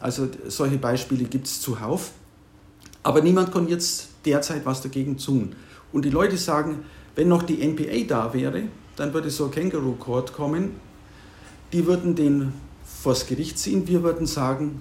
[0.00, 2.12] Also solche Beispiele gibt es zuhauf.
[3.02, 5.54] Aber niemand kann jetzt derzeit was dagegen tun.
[5.92, 6.84] Und die Leute sagen,
[7.16, 8.62] wenn noch die NPA da wäre,
[8.98, 10.72] dann würde so ein Kangaroo Court kommen.
[11.72, 12.52] Die würden den
[12.84, 13.86] vors Gericht ziehen.
[13.86, 14.80] Wir würden sagen,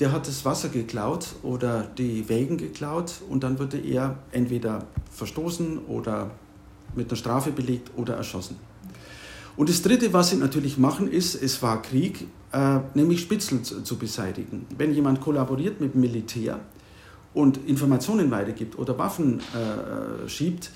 [0.00, 5.78] der hat das Wasser geklaut oder die Wägen geklaut und dann würde er entweder verstoßen
[5.86, 6.32] oder
[6.94, 8.56] mit einer Strafe belegt oder erschossen.
[9.56, 13.82] Und das Dritte, was sie natürlich machen, ist, es war Krieg, äh, nämlich Spitzel zu,
[13.82, 14.66] zu, beseitigen.
[14.76, 16.60] Wenn jemand kollaboriert mit dem Militär
[17.32, 20.70] und Informationen weitergibt oder Waffen äh, schiebt,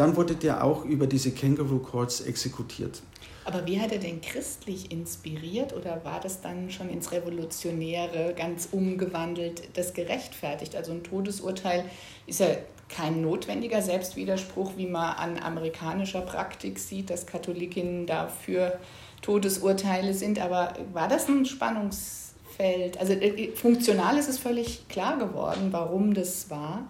[0.00, 3.02] dann wurde der auch über diese Kangaroo Courts exekutiert.
[3.44, 8.68] Aber wie hat er denn christlich inspiriert oder war das dann schon ins Revolutionäre ganz
[8.72, 10.74] umgewandelt, das gerechtfertigt?
[10.74, 11.84] Also ein Todesurteil
[12.26, 12.46] ist ja
[12.88, 18.78] kein notwendiger Selbstwiderspruch, wie man an amerikanischer Praktik sieht, dass Katholikinnen dafür
[19.20, 20.38] Todesurteile sind.
[20.38, 22.98] Aber war das ein Spannungsfeld?
[22.98, 26.88] Also äh, funktional ist es völlig klar geworden, warum das war.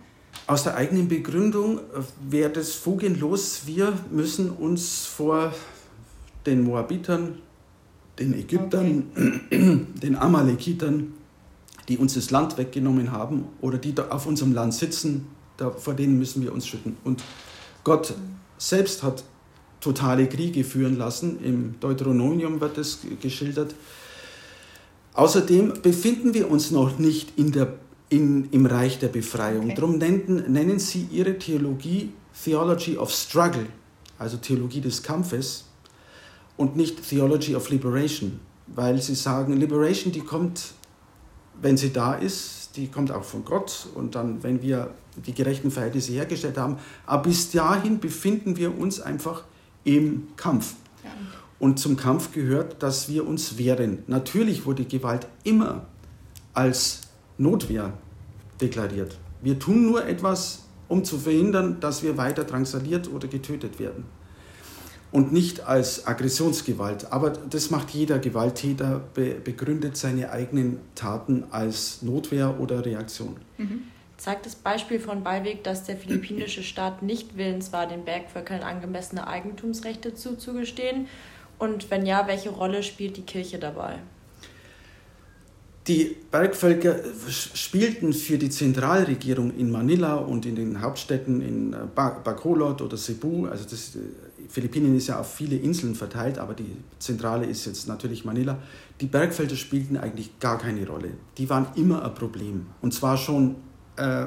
[0.51, 3.63] Aus der eigenen Begründung äh, wäre das fugenlos.
[3.67, 5.55] Wir müssen uns vor
[6.45, 7.37] den Moabitern,
[8.19, 9.87] den Ägyptern, okay.
[10.03, 11.13] den Amalekitern,
[11.89, 15.95] die uns das Land weggenommen haben oder die da auf unserem Land sitzen, da, vor
[15.95, 16.97] denen müssen wir uns schütten.
[17.05, 17.23] Und
[17.85, 18.15] Gott
[18.59, 19.23] selbst hat
[19.81, 21.39] totale Kriege führen lassen.
[21.45, 23.77] Im Deuteronomium wird es geschildert.
[25.15, 27.73] Außerdem befinden wir uns noch nicht in der,
[28.11, 29.67] in, im Reich der Befreiung.
[29.67, 29.75] Okay.
[29.75, 32.13] Darum nennen, nennen sie ihre Theologie
[32.45, 33.67] Theology of Struggle,
[34.19, 35.65] also Theologie des Kampfes
[36.57, 40.73] und nicht Theology of Liberation, weil sie sagen, Liberation, die kommt,
[41.61, 44.95] wenn sie da ist, die kommt auch von Gott und dann, wenn wir
[45.27, 46.79] die gerechten Verhältnisse hergestellt haben.
[47.07, 49.45] Aber bis dahin befinden wir uns einfach
[49.85, 50.75] im Kampf.
[51.59, 54.03] Und zum Kampf gehört, dass wir uns wehren.
[54.07, 55.87] Natürlich wurde Gewalt immer
[56.55, 57.03] als
[57.41, 57.93] Notwehr
[58.61, 59.17] deklariert.
[59.41, 64.05] Wir tun nur etwas, um zu verhindern, dass wir weiter drangsaliert oder getötet werden.
[65.11, 67.11] Und nicht als Aggressionsgewalt.
[67.11, 73.37] Aber das macht jeder Gewalttäter, begründet seine eigenen Taten als Notwehr oder Reaktion.
[73.59, 73.85] Mhm
[74.21, 79.27] zeigt das Beispiel von Beiweg, dass der philippinische Staat nicht willens war, den Bergvölkern angemessene
[79.27, 81.09] Eigentumsrechte zuzugestehen?
[81.59, 84.01] Und wenn ja, welche Rolle spielt die Kirche dabei?
[85.87, 86.97] Die Bergvölker
[87.29, 93.65] spielten für die Zentralregierung in Manila und in den Hauptstädten in Bacolod oder Cebu, also
[93.65, 93.97] das,
[94.51, 98.59] Philippinen ist ja auf viele Inseln verteilt, aber die Zentrale ist jetzt natürlich Manila.
[99.01, 101.13] Die Bergfelder spielten eigentlich gar keine Rolle.
[101.39, 102.67] Die waren immer ein Problem.
[102.83, 103.57] Und zwar schon
[103.97, 104.27] äh,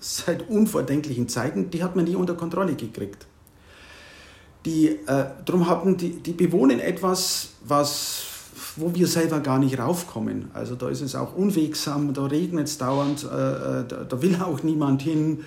[0.00, 3.26] seit unvordenklichen Zeiten, die hat man nie unter Kontrolle gekriegt.
[4.66, 8.26] Die, äh, darum haben die, die bewohnen etwas, was,
[8.76, 10.50] wo wir selber gar nicht raufkommen.
[10.52, 14.36] Also da ist es auch unwegsam, da regnet es dauernd, äh, äh, da, da, will
[14.36, 15.44] auch niemand hin.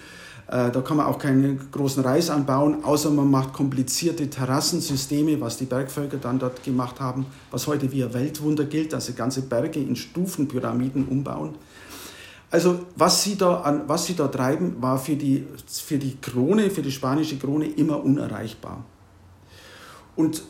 [0.48, 5.58] Äh, da kann man auch keinen großen Reis anbauen, außer man macht komplizierte Terrassensysteme, was
[5.58, 9.42] die Bergvölker dann dort gemacht haben, was heute wie ein Weltwunder gilt, dass sie ganze
[9.42, 11.56] Berge in Stufenpyramiden umbauen.
[12.50, 16.70] Also was sie da, an, was sie da treiben, war für die, für die Krone,
[16.70, 18.86] für die spanische Krone immer unerreichbar.
[20.16, 20.44] Und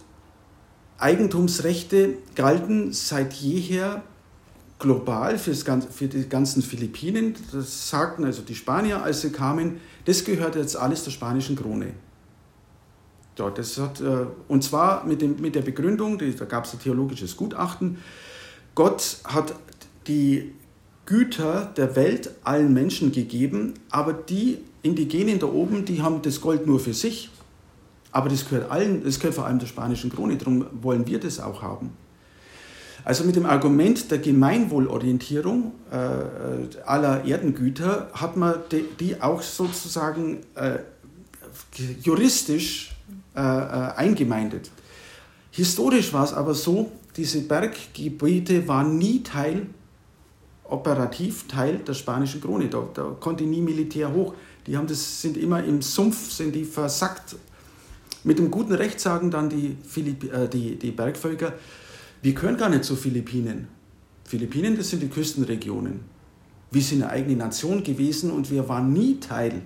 [0.99, 4.03] Eigentumsrechte galten seit jeher
[4.79, 7.35] global für, das, für die ganzen Philippinen.
[7.51, 11.93] Das sagten also die Spanier, als sie kamen, das gehört jetzt alles der spanischen Krone.
[13.37, 16.79] Ja, das hat, äh, und zwar mit, dem, mit der Begründung, da gab es ein
[16.79, 17.99] theologisches Gutachten,
[18.73, 19.53] Gott hat
[20.07, 20.53] die
[21.05, 26.67] Güter der Welt allen Menschen gegeben, aber die Indigenen da oben, die haben das Gold
[26.67, 27.29] nur für sich.
[28.11, 31.39] Aber das gehört allen, das gehört vor allem der spanischen Krone, darum wollen wir das
[31.39, 31.91] auch haben.
[33.03, 40.39] Also mit dem Argument der Gemeinwohlorientierung äh, aller Erdengüter hat man die, die auch sozusagen
[40.55, 40.79] äh,
[42.01, 42.91] juristisch
[43.35, 44.71] äh, äh eingemeindet.
[45.51, 49.67] Historisch war es aber so, diese Berggebiete waren nie Teil,
[50.65, 52.67] operativ Teil der spanischen Krone.
[52.67, 54.33] Da, da konnte nie Militär hoch.
[54.67, 57.37] Die haben das, sind immer im Sumpf, sind die versackt.
[58.27, 61.53] Mit dem guten Recht sagen dann die, Philipp, äh, die, die Bergvölker,
[62.21, 63.69] wir können gar nicht zu Philippinen.
[64.25, 66.01] Philippinen, das sind die Küstenregionen.
[66.69, 69.61] Wir sind eine eigene Nation gewesen und wir waren nie Teil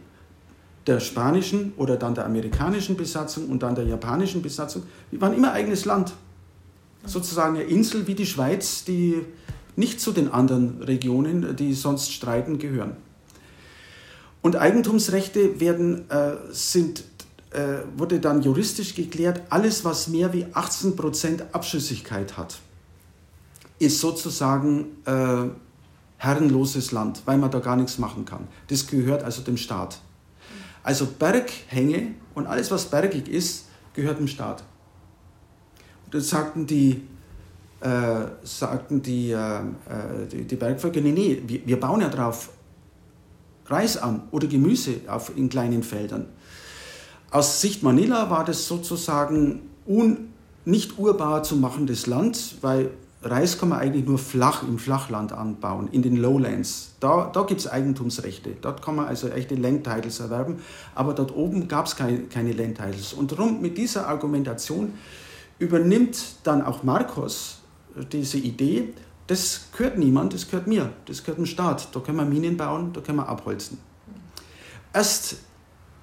[0.85, 4.83] der spanischen oder dann der amerikanischen Besatzung und dann der japanischen Besatzung.
[5.09, 6.13] Wir waren immer eigenes Land.
[7.03, 9.25] Sozusagen eine Insel wie die Schweiz, die
[9.75, 12.95] nicht zu den anderen Regionen, die sonst streiten, gehören.
[14.43, 17.03] Und Eigentumsrechte werden, äh, sind,
[17.97, 22.59] wurde dann juristisch geklärt, alles, was mehr wie 18% Abschüssigkeit hat,
[23.77, 25.49] ist sozusagen äh,
[26.17, 28.47] herrenloses Land, weil man da gar nichts machen kann.
[28.67, 29.99] Das gehört also dem Staat.
[30.83, 34.63] Also Berghänge und alles, was bergig ist, gehört dem Staat.
[36.05, 37.01] Und das sagten die,
[37.79, 42.51] äh, sagten die, äh, äh, die, die, Bergvölker, nee, nee, wir, wir bauen ja drauf
[43.65, 46.27] Reis an oder Gemüse auf, in kleinen Feldern.
[47.31, 50.33] Aus Sicht Manila war das sozusagen un,
[50.65, 52.91] nicht urbar zu machendes Land, weil
[53.23, 56.95] Reis kann man eigentlich nur flach im Flachland anbauen, in den Lowlands.
[56.99, 58.57] Da, da gibt es Eigentumsrechte.
[58.61, 60.59] Dort kann man also echte Land Titles erwerben,
[60.93, 63.13] aber dort oben gab es keine, keine Land Titles.
[63.13, 64.93] Und darum mit dieser Argumentation
[65.57, 67.59] übernimmt dann auch Marcos
[68.11, 68.93] diese Idee,
[69.27, 71.95] das gehört niemand, das gehört mir, das gehört dem Staat.
[71.95, 73.77] Da können wir Minen bauen, da können wir abholzen.
[74.93, 75.37] Erst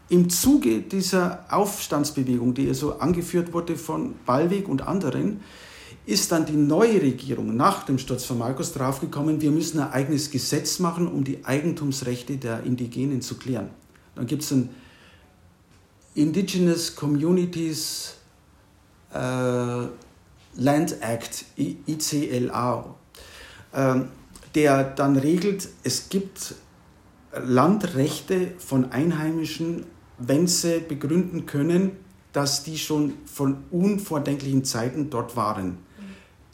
[0.09, 5.41] im Zuge dieser Aufstandsbewegung, die so angeführt wurde von Ballweg und anderen,
[6.07, 10.31] ist dann die neue Regierung nach dem Sturz von Markus draufgekommen, wir müssen ein eigenes
[10.31, 13.69] Gesetz machen, um die Eigentumsrechte der Indigenen zu klären.
[14.15, 14.71] Dann gibt es ein
[16.15, 18.15] Indigenous Communities
[19.13, 19.19] äh,
[20.57, 22.95] Land Act, ICLA,
[23.73, 23.95] äh,
[24.55, 26.55] der dann regelt, es gibt
[27.33, 29.85] Landrechte von Einheimischen,
[30.19, 31.93] wenn sie begründen können,
[32.33, 35.79] dass die schon von unvordenklichen Zeiten dort waren.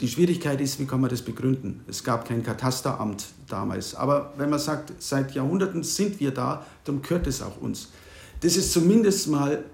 [0.00, 1.84] Die Schwierigkeit ist, wie kann man das begründen?
[1.86, 3.94] Es gab kein Katasteramt damals.
[3.94, 7.90] Aber wenn man sagt, seit Jahrhunderten sind wir da, dann gehört es auch uns.
[8.40, 9.64] Das ist zumindest mal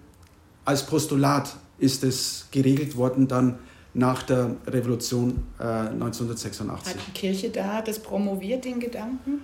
[0.64, 3.58] als Postulat ist es geregelt worden dann
[3.94, 6.94] nach der Revolution äh, 1986.
[6.94, 9.40] Hat die Kirche da das promoviert, den Gedanken?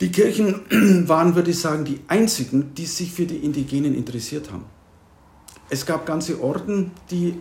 [0.00, 0.60] Die Kirchen
[1.08, 4.64] waren, würde ich sagen, die einzigen, die sich für die Indigenen interessiert haben.
[5.70, 7.34] Es gab ganze Orden, die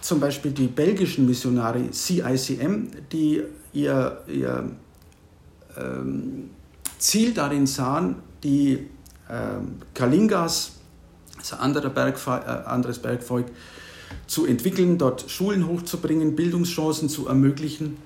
[0.00, 4.70] zum Beispiel die belgischen Missionare CICM, die ihr, ihr
[5.76, 6.50] ähm,
[6.98, 8.86] Ziel darin sahen, die
[9.30, 10.72] ähm, Kalingas,
[11.36, 13.46] also andere Bergve äh, anderes Bergvolk,
[14.26, 17.98] zu entwickeln, dort Schulen hochzubringen, Bildungschancen zu ermöglichen,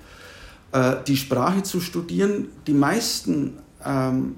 [0.71, 2.49] äh, die Sprache zu studieren.
[2.67, 4.35] Die meisten ähm,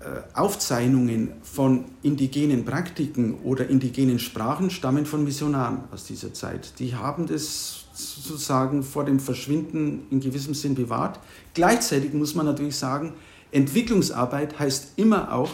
[0.00, 6.78] äh, Aufzeichnungen von indigenen Praktiken oder indigenen Sprachen stammen von Missionaren aus dieser Zeit.
[6.78, 11.20] Die haben das sozusagen vor dem Verschwinden in gewissem Sinn bewahrt.
[11.52, 13.12] Gleichzeitig muss man natürlich sagen,
[13.52, 15.50] Entwicklungsarbeit heißt immer auch,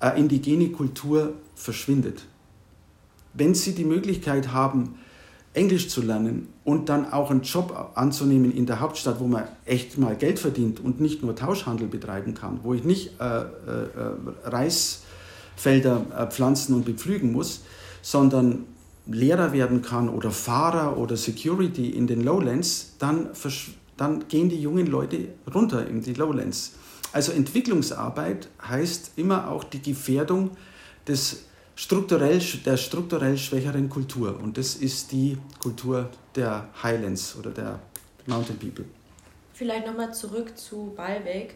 [0.00, 2.26] eine indigene Kultur verschwindet.
[3.34, 4.98] Wenn Sie die Möglichkeit haben,
[5.52, 9.98] Englisch zu lernen und dann auch einen Job anzunehmen in der Hauptstadt, wo man echt
[9.98, 13.46] mal Geld verdient und nicht nur Tauschhandel betreiben kann, wo ich nicht äh, äh,
[14.44, 17.62] Reisfelder äh, pflanzen und bepflügen muss,
[18.00, 18.64] sondern
[19.06, 23.30] Lehrer werden kann oder Fahrer oder Security in den Lowlands, dann,
[23.96, 26.74] dann gehen die jungen Leute runter in die Lowlands.
[27.12, 30.50] Also Entwicklungsarbeit heißt immer auch die Gefährdung
[31.08, 31.46] des
[31.80, 34.38] strukturell, der strukturell schwächeren Kultur.
[34.38, 37.78] Und das ist die Kultur der Highlands oder der
[38.26, 38.84] Mountain People.
[39.54, 41.54] Vielleicht nochmal zurück zu Ballweg.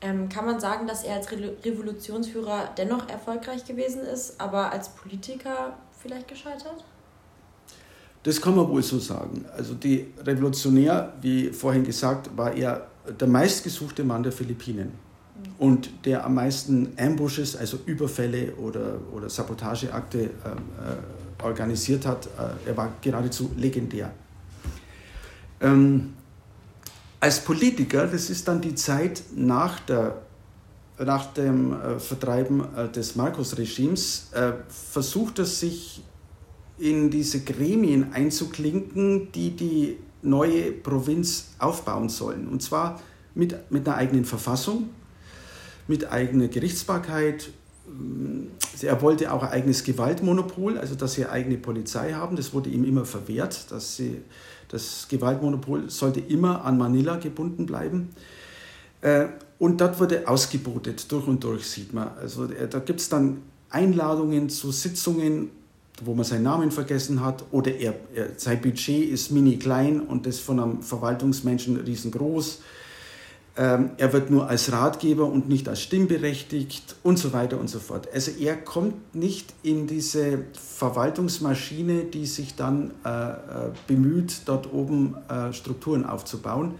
[0.00, 4.88] Ähm, kann man sagen, dass er als Re Revolutionsführer dennoch erfolgreich gewesen ist, aber als
[4.88, 6.84] Politiker vielleicht gescheitert?
[8.22, 9.44] Das kann man wohl so sagen.
[9.56, 12.88] Also die Revolutionär, wie vorhin gesagt, war er
[13.20, 15.09] der meistgesuchte Mann der Philippinen
[15.58, 20.30] und der am meisten Ambushes, also Überfälle oder, oder Sabotageakte äh, äh,
[21.44, 22.26] organisiert hat.
[22.26, 24.10] Äh, er war geradezu legendär.
[25.60, 26.14] Ähm,
[27.20, 30.22] als Politiker, das ist dann die Zeit nach, der,
[30.98, 36.02] nach dem äh, Vertreiben äh, des Markus-Regimes, äh, versucht er sich
[36.78, 42.48] in diese Gremien einzuklinken, die die neue Provinz aufbauen sollen.
[42.48, 42.98] Und zwar
[43.34, 44.88] mit, mit einer eigenen Verfassung,
[45.88, 47.50] mit eigener Gerichtsbarkeit.
[48.82, 52.36] Er wollte auch ein eigenes Gewaltmonopol, also dass sie eine eigene Polizei haben.
[52.36, 54.22] Das wurde ihm immer verwehrt, dass sie
[54.68, 58.10] das Gewaltmonopol sollte immer an Manila gebunden bleiben.
[59.00, 59.26] Äh,
[59.58, 62.08] und dort wurde ausgebotet, durch und durch sieht man.
[62.20, 65.50] Also äh, da gibt es dann Einladungen zu Sitzungen,
[66.02, 70.26] wo man seinen Namen vergessen hat, oder er, er, sein Budget ist mini klein und
[70.26, 72.56] das von einem Verwaltungsmenschen riesengroß.
[72.56, 72.64] Ähm,
[73.62, 78.08] er wird nur als Ratgeber und nicht als stimmberechtigt und so weiter und so fort.
[78.14, 83.34] Also er kommt nicht in diese Verwaltungsmaschine, die sich dann äh, äh,
[83.86, 86.76] bemüht, dort oben äh, Strukturen aufzubauen,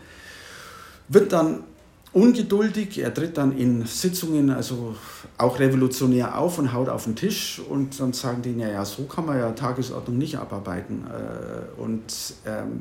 [1.08, 1.64] wird dann
[2.12, 4.96] ungeduldig, er tritt dann in Sitzungen, also
[5.38, 9.26] auch revolutionär auf und haut auf den Tisch und dann sagen die, naja, so kann
[9.26, 12.02] man ja Tagesordnung nicht abarbeiten äh, und
[12.46, 12.80] ähm,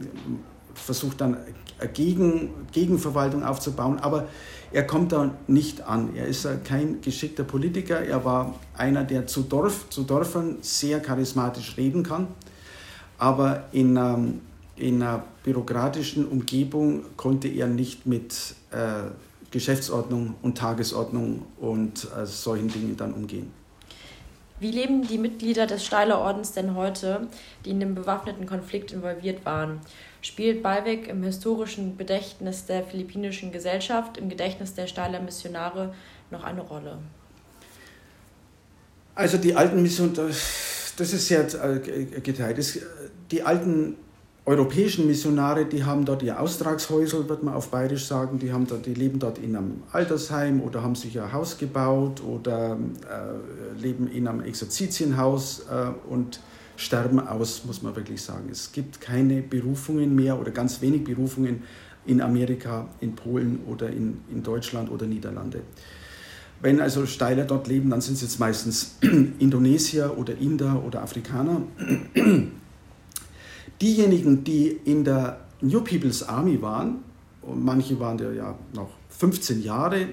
[0.74, 1.38] versucht dann
[1.94, 4.28] Gegen, Gegenverwaltung aufzubauen, aber
[4.74, 6.14] er kommt da nicht an.
[6.16, 11.78] Er ist kein geschickter Politiker, er war einer, der zu, Dorf, zu Dörfern sehr charismatisch
[11.78, 12.28] reden kann,
[13.18, 14.42] aber in, ähm,
[14.76, 19.10] in einer bürokratischen Umgebung konnte er nicht mit äh,
[19.52, 23.52] Geschäftsordnung und Tagesordnung und äh, solchen Dingen dann umgehen.
[24.60, 27.28] Wie leben die Mitglieder des Steiler Ordens denn heute,
[27.64, 29.80] die in dem bewaffneten Konflikt involviert waren?
[30.22, 35.94] Spielt Ballweg im historischen Gedächtnis der philippinischen Gesellschaft, im Gedächtnis der Steiler Missionare
[36.30, 36.98] noch eine Rolle?
[39.16, 42.80] Also die alten Missionen, das ist sehr äh, geteilt.
[43.32, 43.96] Die alten
[44.46, 48.86] europäischen Missionare, die haben dort ihr Austragshäusel, wird man auf Bayerisch sagen, die, haben dort,
[48.86, 54.08] die leben dort in einem Altersheim oder haben sich ein Haus gebaut oder äh, leben
[54.08, 56.40] in einem Exerzitienhaus äh, und
[56.80, 58.48] sterben aus, muss man wirklich sagen.
[58.50, 61.64] Es gibt keine Berufungen mehr oder ganz wenig Berufungen
[62.06, 65.62] in Amerika, in Polen oder in, in Deutschland oder Niederlande.
[66.62, 68.96] Wenn also Steiler dort leben, dann sind es jetzt meistens
[69.40, 71.62] Indonesier oder Inder oder Afrikaner.
[73.82, 77.04] Diejenigen, die in der New People's Army waren,
[77.42, 80.08] und manche waren ja noch 15 Jahre,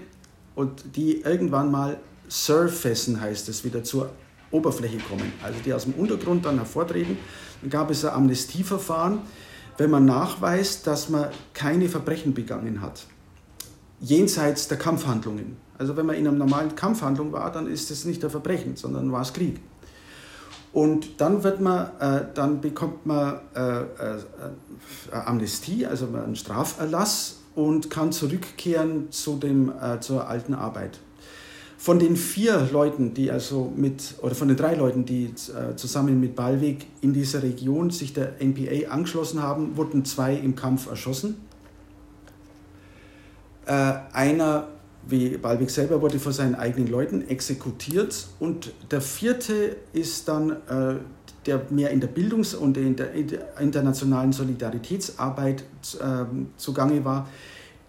[0.57, 1.99] und die irgendwann mal
[2.29, 4.11] surfessen, heißt es, wieder zur
[4.51, 7.17] Oberfläche kommen, also die aus dem Untergrund dann hervortreten,
[7.61, 9.21] dann gab es ein Amnestieverfahren,
[9.79, 13.07] wenn man nachweist, dass man keine Verbrechen begangen hat,
[14.01, 15.57] jenseits der Kampfhandlungen.
[15.79, 19.13] Also wenn man in einer normalen Kampfhandlung war, dann ist es nicht ein Verbrechen, sondern
[19.13, 19.61] war es Krieg.
[20.73, 23.87] Und dann wird man, äh, dann bekommt man äh, äh,
[25.11, 31.01] Amnestie, also einen Straferlass und kann zurückkehren zu dem, äh, zur alten Arbeit.
[31.79, 36.19] Von den vier Leuten, die also mit, oder von den drei Leuten, die äh, zusammen
[36.19, 41.37] mit Ballweg in dieser Region sich der NPA angeschlossen haben, wurden zwei im Kampf erschossen.
[43.67, 44.69] Äh, einer
[45.09, 50.97] wie Balwig selber wurde von seinen eigenen Leuten exekutiert und der vierte ist dann äh,
[51.47, 53.13] der mehr in der Bildungs- und in der
[53.61, 55.63] internationalen Solidaritätsarbeit
[56.01, 56.25] äh,
[56.57, 57.29] zugange war,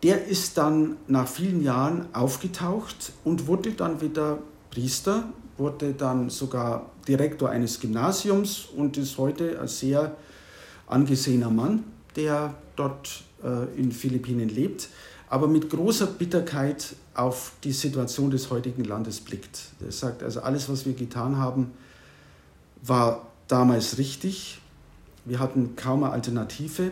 [0.04, 4.40] der ist dann nach vielen Jahren aufgetaucht und wurde dann wieder
[4.70, 5.24] Priester,
[5.58, 10.16] wurde dann sogar Direktor eines Gymnasiums und ist heute ein sehr
[10.88, 11.84] angesehener Mann,
[12.16, 14.90] der dort äh, in Philippinen lebt
[15.30, 19.60] aber mit großer Bitterkeit auf die Situation des heutigen Landes blickt.
[19.84, 21.72] Er sagt, also alles, was wir getan haben,
[22.82, 24.62] war damals richtig.
[25.26, 26.92] Wir hatten kaum eine Alternative.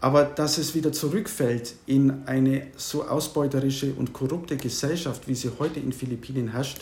[0.00, 5.80] Aber dass es wieder zurückfällt in eine so ausbeuterische und korrupte Gesellschaft, wie sie heute
[5.80, 6.78] in Philippinen herrscht,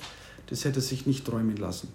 [0.46, 1.88] das hätte sich nicht träumen lassen.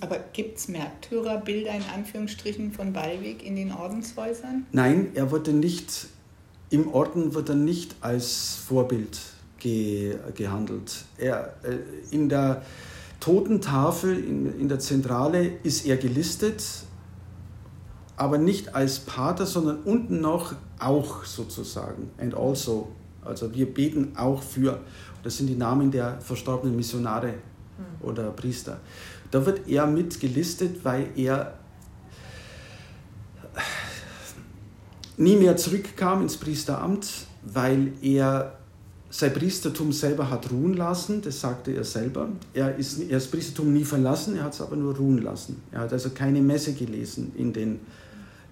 [0.00, 4.66] Aber gibt es Märtyrerbilder in Anführungsstrichen von Ballweg in den Ordenshäusern?
[4.72, 6.08] Nein, er wurde nicht
[6.70, 9.18] im Orden wird er nicht als Vorbild
[9.58, 11.04] ge, gehandelt.
[11.18, 12.62] Er, äh, in der
[13.18, 16.62] Totentafel, in, in der Zentrale ist er gelistet,
[18.20, 22.10] aber nicht als Pater, sondern unten noch auch sozusagen.
[22.18, 22.88] And also.
[23.22, 24.80] Also wir beten auch für.
[25.22, 28.08] Das sind die Namen der verstorbenen Missionare hm.
[28.08, 28.80] oder Priester.
[29.30, 31.54] Da wird er mit gelistet, weil er
[35.16, 37.06] nie mehr zurückkam ins Priesteramt,
[37.42, 38.58] weil er
[39.10, 42.28] sein Priestertum selber hat ruhen lassen, das sagte er selber.
[42.54, 45.62] Er ist er das Priestertum nie verlassen, er hat es aber nur ruhen lassen.
[45.72, 47.80] Er hat also keine Messe gelesen in den,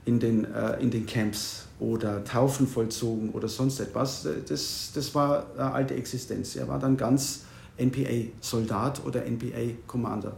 [0.09, 4.27] in den, äh, in den Camps oder Taufen vollzogen oder sonst etwas.
[4.49, 6.57] Das, das war eine alte Existenz.
[6.57, 7.45] Er war dann ganz
[7.77, 10.35] NPA-Soldat oder NPA-Commander.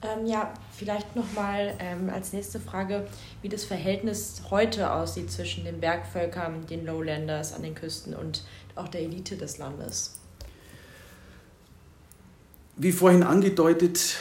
[0.00, 3.06] Ähm, ja, vielleicht nochmal ähm, als nächste Frage,
[3.42, 8.44] wie das Verhältnis heute aussieht zwischen den Bergvölkern, den Lowlanders an den Küsten und
[8.76, 10.20] auch der Elite des Landes.
[12.76, 14.16] Wie vorhin angedeutet,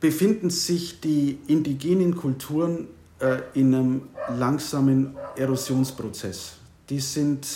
[0.00, 2.88] befinden sich die indigenen Kulturen
[3.20, 4.02] äh, in einem
[4.36, 6.54] langsamen Erosionsprozess.
[6.88, 7.46] Die sind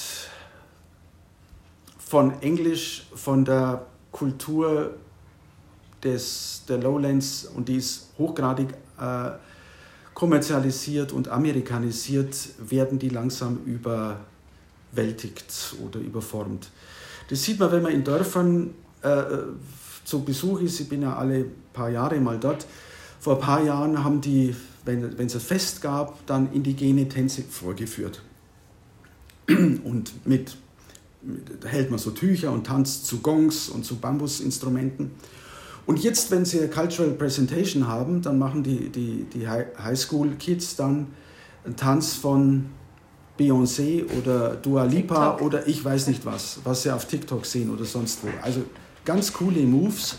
[1.99, 4.95] von Englisch, von der Kultur
[6.03, 8.69] des, der Lowlands und die ist hochgradig
[9.01, 9.31] äh,
[10.13, 16.71] kommerzialisiert und amerikanisiert, werden die langsam überwältigt oder überformt.
[17.31, 19.23] Das sieht man, wenn man in Dörfern äh,
[20.05, 20.81] zu Besuch ist.
[20.81, 22.67] Ich bin ja alle paar Jahre mal dort.
[23.21, 27.43] Vor ein paar Jahren haben die, wenn, wenn es ein Fest gab, dann indigene Tänze
[27.43, 28.23] vorgeführt.
[29.49, 30.57] Und mit,
[31.23, 35.11] mit hält man so Tücher und tanzt zu Gongs und zu Bambusinstrumenten.
[35.87, 41.09] Und jetzt, wenn sie eine Cultural Presentation haben, dann machen die, die, die Highschool-Kids dann
[41.65, 42.67] einen Tanz von
[43.39, 45.47] Beyoncé oder Dua Lipa TikTok.
[45.47, 48.29] oder ich weiß nicht was, was sie auf TikTok sehen oder sonst wo.
[48.43, 48.63] Also
[49.05, 50.17] ganz coole Moves,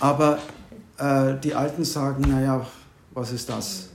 [0.00, 0.38] aber
[0.98, 2.66] äh, die Alten sagen, naja,
[3.12, 3.88] was ist das?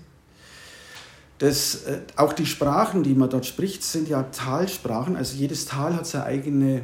[1.39, 5.15] das äh, auch die Sprachen, die man dort spricht, sind ja Talsprachen.
[5.15, 6.81] Also jedes Tal hat seine eigene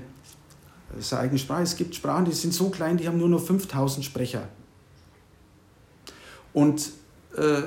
[0.99, 1.63] seine eigene Sprache.
[1.63, 4.47] Es gibt Sprachen, die sind so klein, die haben nur noch 5000 Sprecher.
[6.53, 6.91] Und
[7.35, 7.63] äh,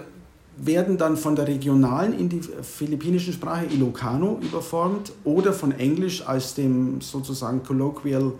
[0.56, 6.54] werden dann von der regionalen in die philippinischen Sprache Ilocano überformt oder von Englisch als
[6.54, 8.32] dem sozusagen Colloquial,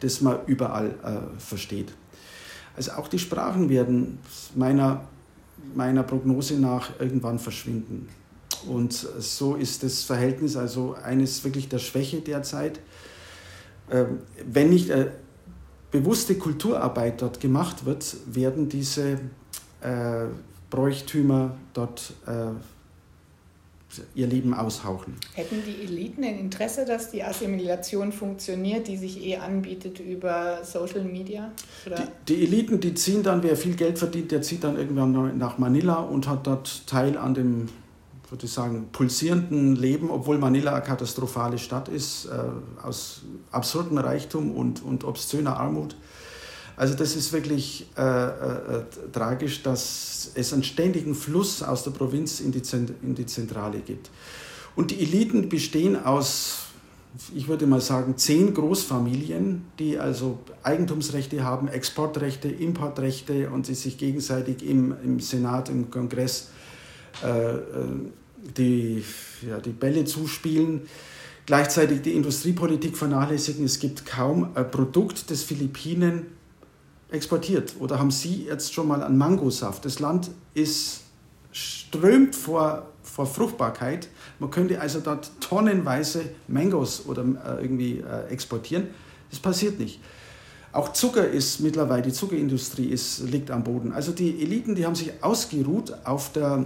[0.00, 1.92] das man überall äh, versteht.
[2.76, 4.18] Also auch die Sprachen werden
[4.54, 5.04] meiner,
[5.74, 8.08] meiner Prognose nach irgendwann verschwinden.
[8.66, 12.80] Und so ist das Verhältnis also eines wirklich der Schwäche derzeit.
[13.90, 15.10] Ähm, wenn nicht äh,
[15.90, 19.20] bewusste Kulturarbeit dort gemacht wird, werden diese
[19.80, 20.26] äh,
[20.68, 22.52] Bräuchtümer dort äh,
[24.14, 25.16] ihr Leben aushauchen.
[25.34, 31.04] Hätten die Eliten ein Interesse, dass die Assimilation funktioniert, die sich eh anbietet über Social
[31.04, 31.50] Media?
[31.86, 35.58] Die, die, Eliten, die ziehen dann, wer viel Geld verdient, der zieht dann irgendwann nach
[35.58, 37.68] Manila und hat dort Teil an dem
[38.30, 42.30] würde ich sagen, pulsierenden Leben, obwohl Manila eine katastrophale Stadt ist, äh,
[42.82, 45.96] aus absurdem Reichtum und, und obszöner Armut.
[46.80, 51.90] Also das ist wirklich äh, äh, äh, tragisch, dass es einen ständigen Fluss aus der
[51.90, 52.62] Provinz in die,
[53.02, 54.08] in die Zentrale gibt.
[54.74, 56.68] Und die Eliten bestehen aus,
[57.34, 63.98] ich würde mal sagen, zehn Großfamilien, die also Eigentumsrechte haben, Exportrechte, Importrechte und die sich
[63.98, 66.48] gegenseitig im, im Senat, im Kongress
[67.22, 67.60] äh, äh
[68.56, 69.04] die,
[69.46, 70.88] ja, die Bälle zuspielen,
[71.44, 73.66] gleichzeitig die Industriepolitik vernachlässigen.
[73.66, 76.39] Es gibt kaum ein Produkt des Philippinen
[77.10, 77.74] exportiert.
[77.78, 79.84] Oder haben Sie jetzt schon mal einen Mangosaft?
[79.84, 81.02] Das Land ist
[81.52, 84.08] strömt vor, vor Fruchtbarkeit.
[84.38, 88.88] Man könnte also dort tonnenweise Mangos oder äh, irgendwie äh, exportieren.
[89.30, 90.00] Das passiert nicht.
[90.72, 93.92] Auch Zucker ist mittlerweile, die Zuckerindustrie ist, liegt am Boden.
[93.92, 96.64] Also die Eliten, die haben sich ausgeruht auf der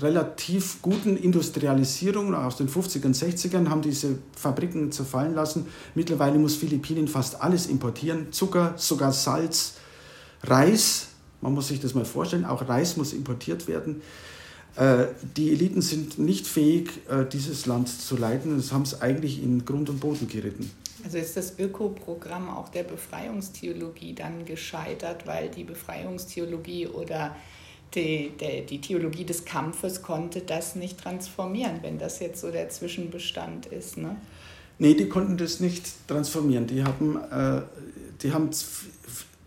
[0.00, 5.66] relativ guten Industrialisierung aus den 50ern, 60ern haben diese Fabriken zerfallen lassen.
[5.94, 8.32] Mittlerweile muss Philippinen fast alles importieren.
[8.32, 9.74] Zucker, sogar Salz,
[10.44, 11.08] Reis.
[11.40, 14.02] Man muss sich das mal vorstellen, auch Reis muss importiert werden.
[14.76, 15.06] Äh,
[15.36, 18.56] die Eliten sind nicht fähig, äh, dieses Land zu leiten.
[18.56, 20.70] Das haben es eigentlich in Grund und Boden geritten.
[21.04, 27.36] Also ist das Ökoprogramm auch der Befreiungstheologie dann gescheitert, weil die Befreiungstheologie oder
[27.94, 32.68] die, die, die Theologie des Kampfes konnte das nicht transformieren, wenn das jetzt so der
[32.68, 33.96] Zwischenbestand ist.
[33.96, 34.16] Ne?
[34.78, 36.66] Nee, die konnten das nicht transformieren.
[36.66, 37.62] Die haben, äh,
[38.22, 38.50] die haben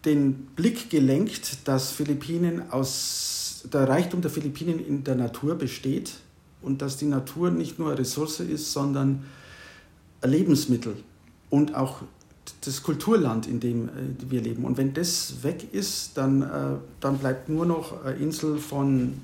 [0.05, 6.13] den Blick gelenkt, dass Philippinen aus der Reichtum der Philippinen in der Natur besteht
[6.61, 9.25] und dass die Natur nicht nur eine Ressource ist, sondern
[10.21, 10.95] ein Lebensmittel
[11.49, 12.01] und auch
[12.65, 13.91] das Kulturland, in dem äh,
[14.29, 14.65] wir leben.
[14.65, 19.21] Und wenn das weg ist, dann, äh, dann bleibt nur noch eine Insel von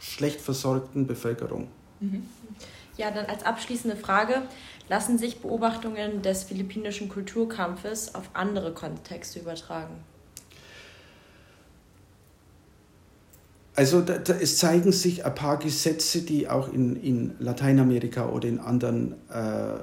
[0.00, 1.68] schlecht versorgten Bevölkerung.
[2.00, 2.24] Mhm.
[2.96, 4.42] Ja, dann als abschließende Frage,
[4.88, 9.94] lassen sich Beobachtungen des philippinischen Kulturkampfes auf andere Kontexte übertragen?
[13.76, 18.48] Also da, da, es zeigen sich ein paar Gesetze, die auch in, in Lateinamerika oder
[18.48, 19.80] in anderen äh, äh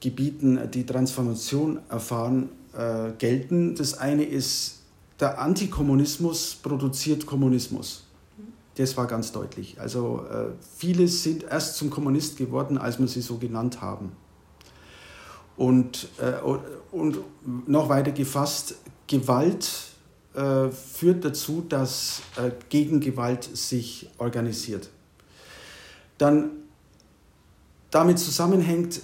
[0.00, 3.74] Gebieten, die Transformation erfahren, äh, gelten.
[3.74, 4.80] Das eine ist
[5.18, 8.04] der Antikommunismus produziert Kommunismus.
[8.76, 9.78] Das war ganz deutlich.
[9.78, 14.12] Also äh, viele sind erst zum Kommunist geworden, als wir sie so genannt haben.
[15.56, 16.40] Und, äh,
[16.90, 17.18] und
[17.66, 18.76] noch weiter gefasst,
[19.06, 19.68] Gewalt
[20.32, 24.88] äh, führt dazu, dass äh, Gegengewalt sich organisiert.
[26.16, 26.50] Dann
[27.90, 29.02] damit zusammenhängt,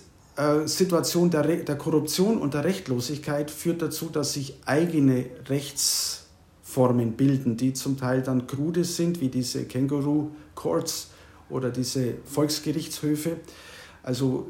[0.66, 7.72] Situation der, der Korruption und der Rechtlosigkeit führt dazu, dass sich eigene Rechtsformen bilden, die
[7.72, 11.08] zum Teil dann krude sind, wie diese Kangaroo Courts
[11.48, 13.38] oder diese Volksgerichtshöfe.
[14.02, 14.46] Also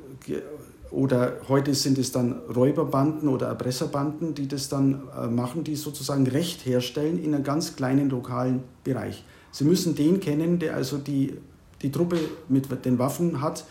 [0.90, 6.26] oder heute sind es dann Räuberbanden oder Erpresserbanden, die das dann äh, machen, die sozusagen
[6.26, 9.24] Recht herstellen in einem ganz kleinen lokalen Bereich.
[9.50, 11.36] Sie müssen den kennen, der also die,
[11.82, 12.18] die Truppe
[12.48, 13.64] mit den Waffen hat.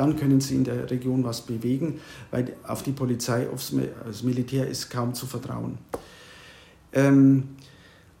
[0.00, 3.74] Dann können sie in der Region was bewegen, weil auf die Polizei, aufs
[4.06, 5.76] das Militär ist kaum zu vertrauen.
[6.94, 7.50] Ähm,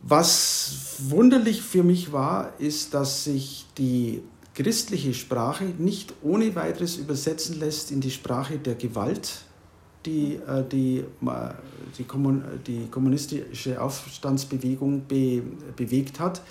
[0.02, 4.20] was wunderlich für mich war, ist, dass sich die
[4.54, 9.40] christliche Sprache nicht ohne weiteres übersetzen lässt in die Sprache der Gewalt,
[10.04, 11.02] die äh, die,
[11.96, 15.42] die, Kommun die kommunistische Aufstandsbewegung be
[15.76, 16.42] bewegt hat.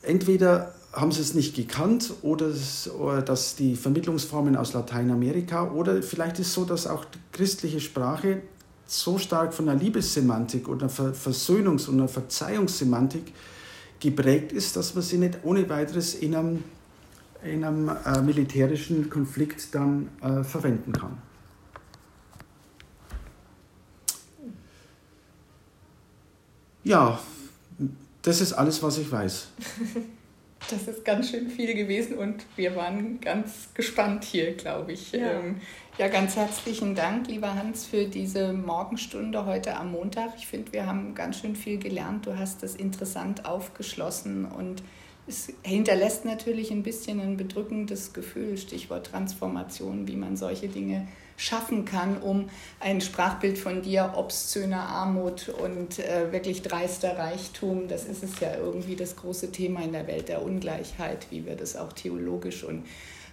[0.00, 2.50] Entweder haben sie es nicht gekannt oder,
[2.98, 7.80] oder dass die Vermittlungsformen aus Lateinamerika oder vielleicht ist es so, dass auch die christliche
[7.80, 8.42] Sprache
[8.86, 13.32] so stark von der Liebessemantik oder Versöhnungs- und einer Verzeihungssemantik
[13.98, 16.64] geprägt ist, dass man sie nicht ohne weiteres in einem
[17.42, 21.18] in einem äh, militärischen Konflikt dann äh, verwenden kann.
[26.84, 27.18] Ja,
[28.22, 29.48] das ist alles, was ich weiß.
[30.70, 35.12] Das ist ganz schön viel gewesen und wir waren ganz gespannt hier, glaube ich.
[35.12, 35.32] Ja.
[35.32, 35.56] Ähm,
[35.98, 40.32] ja, ganz herzlichen Dank, lieber Hans, für diese Morgenstunde heute am Montag.
[40.38, 42.26] Ich finde, wir haben ganz schön viel gelernt.
[42.26, 44.82] Du hast das interessant aufgeschlossen und
[45.26, 51.06] es hinterlässt natürlich ein bisschen ein bedrückendes Gefühl, Stichwort Transformation, wie man solche Dinge
[51.36, 52.48] schaffen kann, um
[52.80, 58.56] ein Sprachbild von dir, obszöner Armut und äh, wirklich dreister Reichtum, das ist es ja
[58.56, 62.84] irgendwie das große Thema in der Welt der Ungleichheit, wie wir das auch theologisch und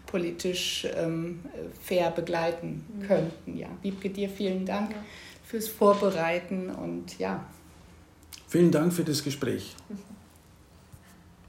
[0.08, 1.40] politisch ähm,
[1.82, 3.08] fair begleiten mhm.
[3.08, 3.58] könnten.
[3.58, 4.98] Ja, Wiebke, dir vielen Dank ja.
[5.46, 7.46] fürs Vorbereiten und ja.
[8.48, 9.76] Vielen Dank für das Gespräch.